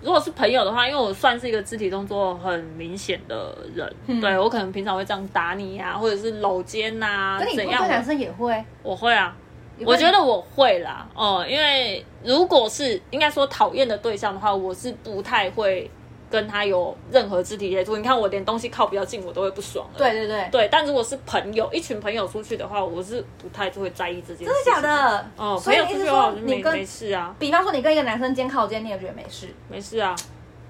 [0.01, 7.85] 如果是朋友的话，因为我算是一个肢体动作很明显的人，对我可能平常会这样打你呀，或者是搂肩呐，怎样？
[7.87, 9.35] 男生也会，我会啊。
[9.85, 15.89] 我觉得我会啦，哦，因为如果是应该说讨厌的对象的话，我是不太会
[16.29, 17.95] 跟他有任何肢体接触。
[17.95, 20.69] 你看我连东西靠比较近，我都会不爽对对对，对。
[20.71, 24.53] 但如果是朋友，一群朋友出去的话，我是不太会在意这件事。
[24.53, 25.25] 真的假的？
[25.37, 27.33] 哦，所以意思说你跟没事啊？
[27.37, 29.47] 比方说你跟一个男生肩靠肩，你也觉得没事？
[29.69, 30.15] 没事啊。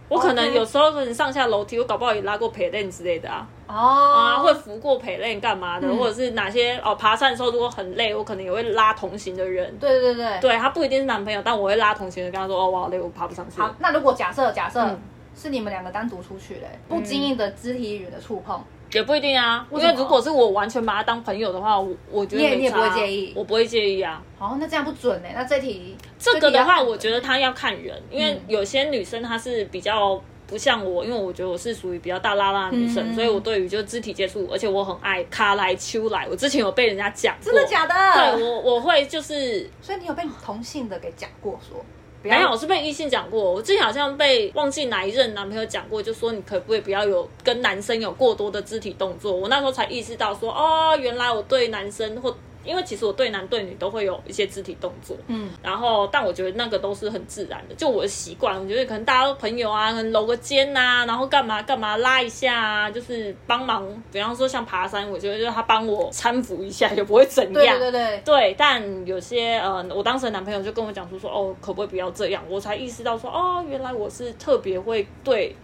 [0.10, 3.48] 我可能有时候可能上下楼梯，我搞不好也拉过陪练之类的啊。
[3.68, 3.74] 哦。
[3.76, 5.88] 啊，会扶过陪练干嘛的？
[5.96, 6.96] 或者是哪些哦？
[6.96, 9.78] 爬山的时候如果很累，我可能也会拉同行的人。
[9.78, 10.40] 对对对。
[10.40, 14.88] 对他不一定是男朋友，但我会拉同行的，跟他说：“哦，我好累，我爬不上去。”好，那如果假设假设
[15.36, 18.64] 是你们两个单独出去嘞，不经意的肢体语言的触碰。
[18.94, 24.22] 也不一定啊，因为如果是我完全把他当朋友的话，我我觉得你也不会介意，我不会介意啊。
[24.40, 25.28] 哦，那这样不准呢？
[25.34, 36.26] 那这题这个的话，我觉得他要看人，因为有些女生她是比较不像我，因为我觉得我是属于比较大拉拉的女生，所以我对于就肢体接触，而且我很爱卡来秋来。
[36.30, 37.94] 我之前有被人家讲，真的假的？
[38.36, 41.84] 对我我会就是，所以你有被同性的给讲过说。
[42.24, 43.54] 没有，我是被异性讲过。
[43.54, 49.32] 我之前好像被忘记哪一任男朋友讲过，就说你可不可以不要有跟男生有过多的肢体动作。
[49.32, 52.36] 我那时候才意识到说，哦，原来我对男生或。
[52.68, 58.60] 因为其实我对男对女都会有一些肢体动作，嗯，然后但我觉得那个都是很自然的，就我的习惯。
[58.60, 63.88] 我觉得可能大家都朋友啊，可能搂个肩呐，然后干嘛干嘛拉一下啊，就是帮忙。
[64.12, 67.54] 比方说像爬山，我觉得就是他帮我搀扶一下，也不会怎样。
[67.54, 68.56] 对对对对。
[68.58, 72.44] 但有些呃，我当时的男朋友就跟我讲说说哦，可不可以不要这样？
[72.50, 75.56] 我才意识到说哦，原来我是特别会对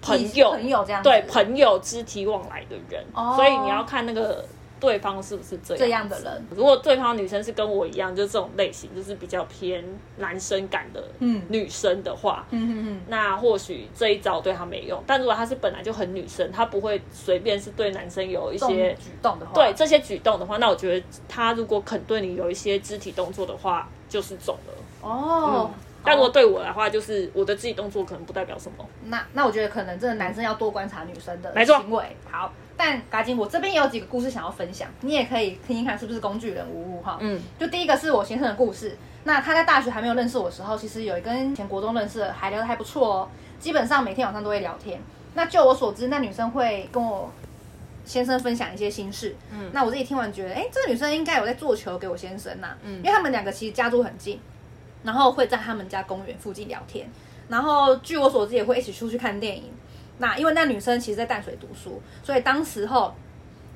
[0.00, 3.04] 朋友朋友这样对朋友肢体往来的人，
[3.36, 4.44] 所以你要看那个。
[4.80, 6.46] 对方是不是这样这样的人？
[6.54, 9.82] 如果对方女生是跟我一样，就这种类型，就是比较偏
[10.18, 11.02] 男生感的
[11.48, 12.46] 女生的话，
[13.08, 15.02] 那或许这一招对她没用。
[15.06, 24.74] 但如果她是本来就很女生，她不会随便是对男生有一些举动的话，对这些举动的话，那我觉得她如果肯对你有一些肢体动作的话，就是中了。
[25.00, 25.70] 哦。
[26.06, 28.86] 但如果对我的话，就是我的肢体动作可能不代表什么。
[29.04, 32.04] 那那我觉得可能这个男生要多观察女生的行为。
[32.30, 37.18] 好，但嘎金，我这边也有几个故事想要分享，你也可以听听看是不是工具人无误哈。
[37.20, 38.96] 嗯，就第一个是我先生的故事。
[39.22, 43.28] 那他在大学还没有认识我的时候，其实有一跟前国中认识的，还聊得还不错哦。
[43.58, 45.00] 基本上每天晚上都会聊天。
[45.34, 47.32] 那就我所知，那女生会跟我
[48.04, 49.34] 先生分享一些心事。
[49.50, 52.76] 嗯，那我自己听完觉得，哎，这个女生应该有在做球给我先生呐。
[52.82, 54.38] 嗯，因为他们两个其实家住很近，
[55.04, 57.08] 然后会在他们家公园附近聊天。
[57.48, 59.72] 然后据我所知，也会一起出去看电影。
[60.18, 63.14] 那因为那女生其实在淡水读书，所以当时候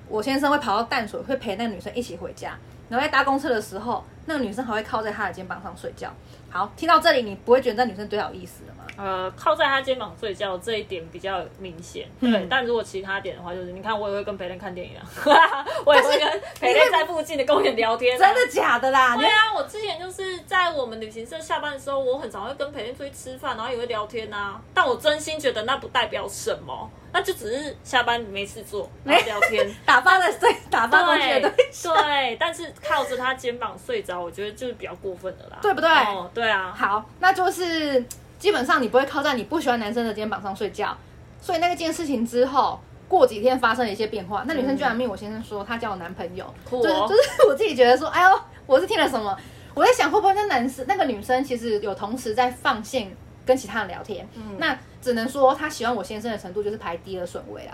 [0.08, 2.56] 我先生会跑到淡水，会陪那个女生一起回家。
[2.88, 6.10] 然后在搭公车的时候，那个女生还会靠在他的肩膀上睡觉。
[6.50, 8.84] 好，听到这里，你不会觉得那女生对他有意思了吗？
[8.96, 12.08] 呃，靠在他肩膀睡觉这一点比较明显。
[12.20, 15.04] 对，但如果其他点的话，就是你看，我也会跟培练看电影啊，
[15.86, 18.18] 我也会跟培练在附近的公园聊天。
[18.18, 19.16] 真的假的啦？
[19.16, 24.60] 对啊，我之前就是在我们旅行社下班的时候，我很常会跟培练出去吃饭，然后也会聊天啊。
[24.74, 26.90] 但我真心觉得那不代表什么。
[27.10, 35.88] 那就只是下班没事做， 没聊天，打发了睡，打发过去对对，但是靠着他肩膀睡着，我觉得就是比较过分的啦，对不对？
[35.88, 36.72] 哦，对啊。
[36.76, 38.04] 好，那就是
[38.38, 40.96] 基本上你不会靠在你不喜欢男生的肩膀上睡觉，
[41.40, 42.78] 所以那个件事情之后，
[43.08, 49.36] 过几天发生了一些变化，那女生居然命我先生说她交了男朋友，就是就是我自己觉得说，哎呦，我是听了什么？
[49.74, 53.10] 我在想会不会那男生那个女生其实有同时在放线
[53.44, 54.78] 跟其他人聊天，嗯那。
[55.00, 57.72] 只能说她喜欢我先生的程度就是排第二顺位啦。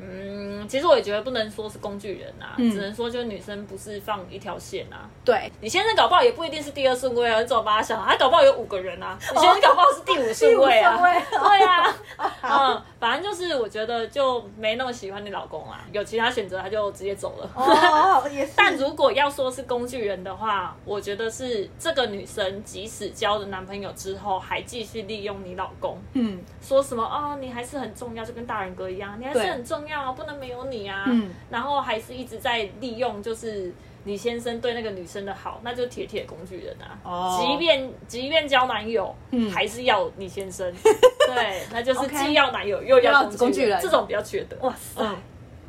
[0.00, 5.08] 嗯，其实我也觉得不能说是工具人啊，只能说就是女生不是放一条线啊。
[5.24, 8.00] 对，你先生搞不好也不一定是第二顺位啊，你怎么把他想？
[8.06, 10.96] 他搞不好有五个人啊，你先生搞不好是第五顺位啊。
[11.02, 11.94] 对啊，
[12.42, 17.50] 嗯，反正就是我觉得就没那么喜欢你老公啊，有其他选择他就直接走了。
[17.54, 18.52] 哦，也是。
[18.56, 25.98] 但如果要说是工具人的话，我觉得是这个女生即使交了男朋友之后，还继续利用你老公。
[26.12, 29.78] 嗯，说什么哦，你还是很重要，就跟大人哥一样，你还是很重。
[29.87, 31.04] 要不能没有你啊！
[31.06, 33.72] 嗯然后还是一直在利用，就是
[34.04, 36.98] 李先生对那个女生的好，那就铁铁工具人啊！
[37.02, 40.72] 哦，即便即便交男友，嗯还是要李先生。
[41.26, 44.56] 对，那就是既要男友又要工具人，这种比较缺德。
[44.60, 45.04] 哇塞，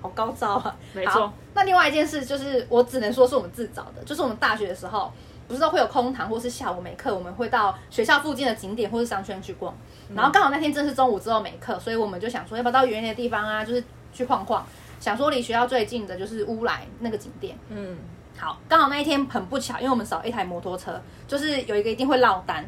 [0.01, 0.75] 好高招啊！
[0.93, 1.31] 没错。
[1.53, 5.11] 那另外一件事就是，我只能说是我们自找的，就是我们大学的时候。
[5.47, 9.75] 不是都会有空堂，或是下午没课，我们会到学校附近的景点或是商圈去逛。
[10.13, 13.83] 然后刚好那天正是中午之后没课，所以我们就想说，要不要到远一点的地方啊，就是
[14.13, 14.65] 去晃晃。
[14.99, 17.57] 想说离学校最近的就是乌来那个景点。
[17.69, 17.97] 嗯，
[18.37, 22.65] 好，刚好那一天很不巧，因为我们少一台摩托车，就是有一个一定会落单。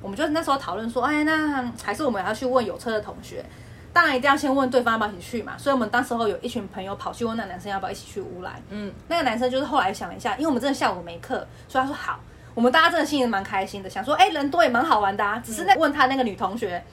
[0.00, 3.44] 我们就那时候讨论说，哎，那还是我们要去问有车的同学。
[3.92, 8.62] 当然一定要先问对方要不要一起去嘛，所以我们当时候有一群朋友跑去问那男生要不要一起去乌来。
[8.70, 12.18] 嗯，那个男生就是后来想了一下，因为我们真的下午没课，所以他说好。
[12.54, 15.42] 我们大家真的心里蛮开心的，想说哎人多也蛮好玩的啊。
[15.44, 16.84] 只是在问他那个女同学，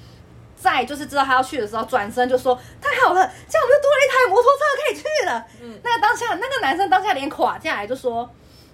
[0.62, 5.48] 在就是知道他要去的时候，转身就说太好了，这样我们就多了一台摩托车可以去了。
[5.62, 8.30] 嗯，那个当下那个男生当下连垮下来就说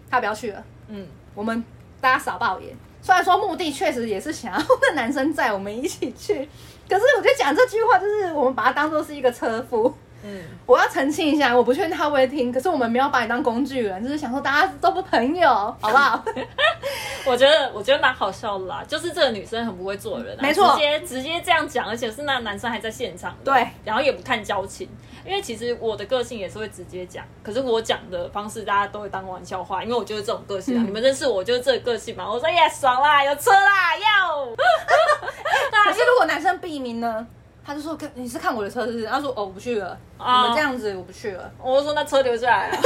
[0.09, 0.63] 他不要去了。
[0.87, 1.63] 嗯，我们
[2.01, 2.75] 大家少爆言。
[3.01, 6.49] 虽然说目的确实也是想要那男生载我们一起去。
[6.89, 9.95] 可是我觉得讲这句话，就是我们把他当做是一个车夫。
[10.27, 12.51] 嗯，我要澄清一下，我不确定他会听。
[12.51, 15.47] 可是我们没有把你当工具人，就是想说大家都不朋友，
[15.79, 16.23] 好不好？
[17.25, 24.89] 我觉得我觉得蛮好笑的啦，就是这个女生很不会做人，没错，直接直接这样讲，而且是那男生还在现场，对，然后也不看交情，
[25.25, 30.83] 因为其实我的个性也是会直接讲，可是我讲的方式大家都会当玩笑话，因为我就是这种个性啊。
[30.85, 32.31] 你们认识我就是这个个性嘛？
[32.31, 34.45] 我说耶，爽啦，有车啦，要。
[35.85, 37.27] 可是如果男生避名呢？
[37.65, 42.69] 他就说：“看你是看我的车是不是？”他说：“哦，我不去了，你们这样子我不去了。”我就说：“那车留下来。”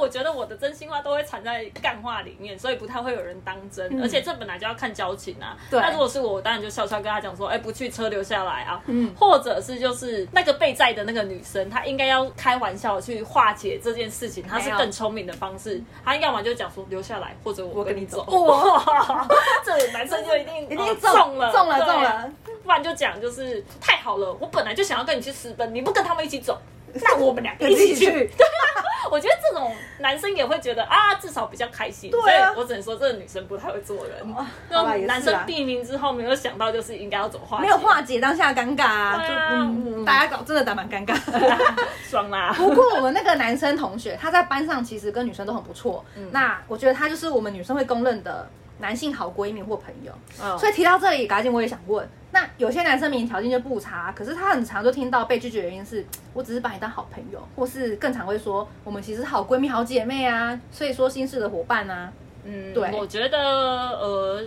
[0.00, 4.02] 我觉得我的真心话都会藏在干话里面，所以不太会有人当真。
[4.02, 5.56] 而且这本来就要看交情啊。
[5.70, 9.14] 对那如果是我，我当然就笑笑跟他讲说：“哎，不去车留下来啊。”嗯。
[9.18, 15.80] 或者是就是那个被载的那个女生，她应该要开玩笑去化解这件事情，她是更聪明的方式。
[16.04, 18.24] 她要么就讲说留下来，或者我跟你走。
[18.24, 19.28] 哇！
[19.64, 22.32] 这男生就一定 一定中了，中了，中了。
[22.62, 26.58] 不然就讲就是太好了，我本来就想要跟你去私奔，你不跟他们一起走。
[26.92, 28.66] 那我们两个 一起去，对啊，
[29.10, 32.10] 我觉得这种男生也会觉得啊，至少比较开心。
[32.10, 34.34] 对啊，我只能说这个女生不太会做人。
[34.68, 41.16] 那男生避名之后没有想到，就是应该要怎么化解，没有化解当下尴尬啊，就嗯，大家搞真的打蛮尴尬，
[42.08, 42.52] 爽啦。
[42.56, 46.04] 不过我们那个男生同学，他在班上其实跟女生都很不错。
[46.16, 48.48] 嗯那我觉得他就是我们女生会公认的。
[48.80, 50.12] 男性好闺蜜或朋友，
[50.58, 62.12] 所以提到这里，赶紧我也想问，那有些男生明明条件就不差，可是他很常就听到被拒绝的原因是，我只是把你当好朋友，或是更常会说，我们其实好闺蜜、好姐妹啊， 所以说心事的伙伴啊。
[62.44, 64.42] 嗯，对，我觉得呃，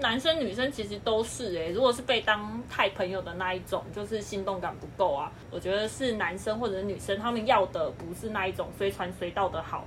[0.00, 5.30] 男生女生其实都是哎，如果是被当太朋友的那一种，就是心动感不够啊。
[5.50, 9.84] 我觉得是男生或者是女生，他们要的不是那一种随传随到的好。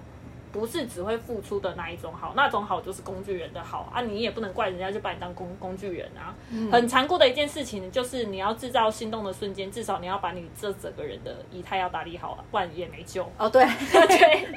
[0.51, 6.35] 不是只会付出的那一种好，那种好就是工具人的好啊，你也不能怪人家就把你当工工具人啊。
[6.71, 13.29] 很残酷的一件事情就是你要制造心动的瞬间，至少你要把你这整个人的仪态要打理好，不然也没救。
[13.37, 14.47] 哦，对 对，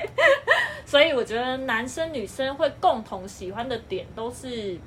[0.84, 4.78] 所以我觉得男生女生会共同喜欢的点都是。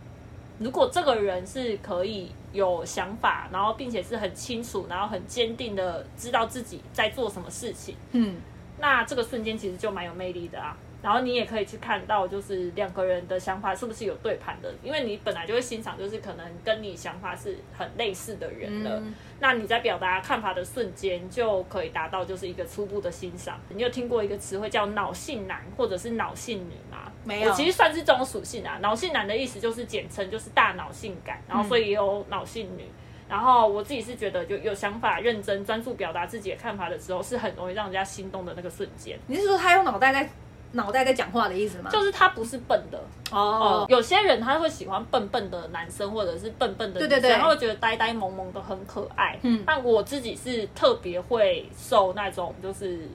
[0.58, 8.38] 如果这个人是可以有想法，然后并且是很清楚，然后很坚定的知道自己在做什么事情，嗯，
[8.80, 10.78] 那这个瞬间其实就蛮有魅力的啊。
[11.06, 19.04] 然后你也可以去看到，就是两个人的想法是不是有对盘的，因为你本来就会欣赏，就是可能跟你想法是很类似的人了。
[19.40, 23.60] 那你在表达看法的瞬间，就可以达到就是一个初步的欣赏。
[23.70, 27.12] 你有听过一个词汇叫脑性男或者是脑性女吗？
[27.24, 27.52] 没有。
[27.52, 28.80] 我其实算是这种属性啊。
[28.82, 32.84] 脑性男的意思就是简称就是大脑性感，然后所以也有脑性女。
[33.30, 39.20] 然后我自己是觉得，就有想法、认真、专注表达自己的看法的时候，是很容易让人家心动的那个瞬间。
[39.28, 40.28] 你是说他用脑袋在？
[40.76, 41.90] 脑袋在讲话的意思吗？
[41.90, 43.00] 就是他不是笨的
[43.32, 43.86] 哦。
[43.90, 49.40] 有些人他会喜欢笨笨的男生，或者是笨笨的女生，他会觉得呆呆萌萌的很可爱。
[49.42, 53.10] 嗯，但我自己是特别会受那种就是。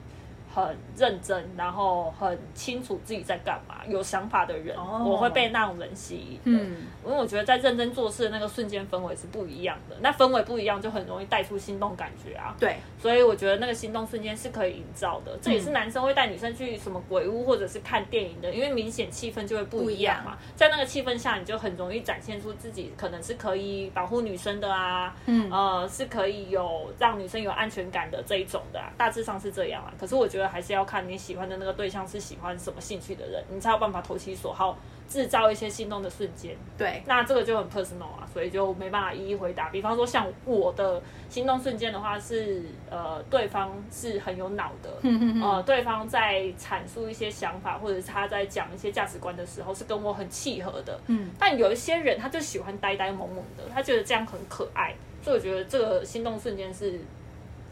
[0.53, 6.39] 很认真，然后很清楚自己在干嘛，有想法的人，我会被那种人吸引。
[6.43, 6.75] 嗯，
[7.05, 12.53] 因为我觉得在认真做事的那个瞬间氛围是不一样的，那氛围不一样就很容易带出心动感觉啊。
[12.59, 15.37] 对，所以我觉得那个心动瞬间是可以营造的。
[15.41, 20.37] 这也是男生会带女生去什么鬼屋或者是看电影的，因为明显气氛就会不一样嘛。
[20.57, 29.93] 在那个气氛下，你就很容易展现出自己可能是可以保护女生的啊，嗯，呃，是可以有让女生有安全感的这一种的，啊大致上是这样啊。
[29.97, 30.40] 可是我觉得。
[30.47, 34.77] 还是要看你喜欢的那个对象是喜欢什么兴趣的人，你才有办法投其所好，
[35.07, 36.55] 制造一些心动的瞬间。
[36.77, 39.69] 对，那这个就很 personal 啊，所以就没办法一一回答。
[39.69, 44.89] 比方说，像我的心动瞬间的话，是呃，对方是很有脑的，
[45.41, 50.99] 呃，对方在阐述一些想法，或者是他在讲一些价值观的时候，是跟我很契合的。
[51.07, 56.99] 嗯，但有一些人他就喜欢呆呆萌萌的，他觉得这样很可爱，所以我觉得这个心动瞬间是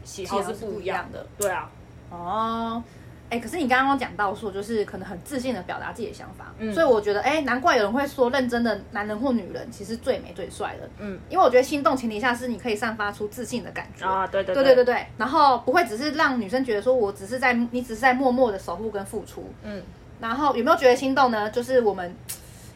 [0.04, 1.26] 喜好是不一样的。
[1.38, 1.70] 对啊。
[2.10, 2.82] 哦，
[3.30, 14.04] 哎，可是你刚刚讲到说，就是可能很自信的表达自己的想法，嗯，所以我觉得，哎，难怪有人会说，认真的男人或女人其实最美最帅的，嗯，因为我觉得心动前提下是你可以散发出自信的感觉。
[14.04, 14.64] 啊，对对对。
[14.64, 19.80] 对对对，然后不会只是让女生觉得说我只是在你只是在默默的守护跟付出，嗯，
[20.20, 21.48] 然后有没有觉得心动呢？
[21.50, 22.12] 就是我们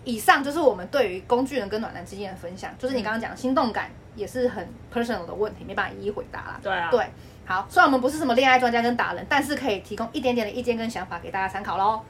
[0.05, 7.05] 以上就是我们对于工具人跟暖男之间的分享，就是你刚刚讲心动感也是很 personal 的问题，没办法一一回答啦，对啊，对。
[7.47, 12.01] 好，虽然我们不是什么恋爱专家跟达人，但是可以提供一点点的意见跟想法给大家参考喽。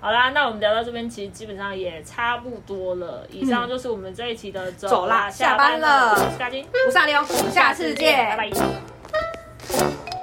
[0.00, 3.26] 好啦，那我们聊到这边，其实基本上也差不多了。
[3.30, 10.15] 以上就是我们这一期的走啦，下班了，下金不下流，下次见，拜拜。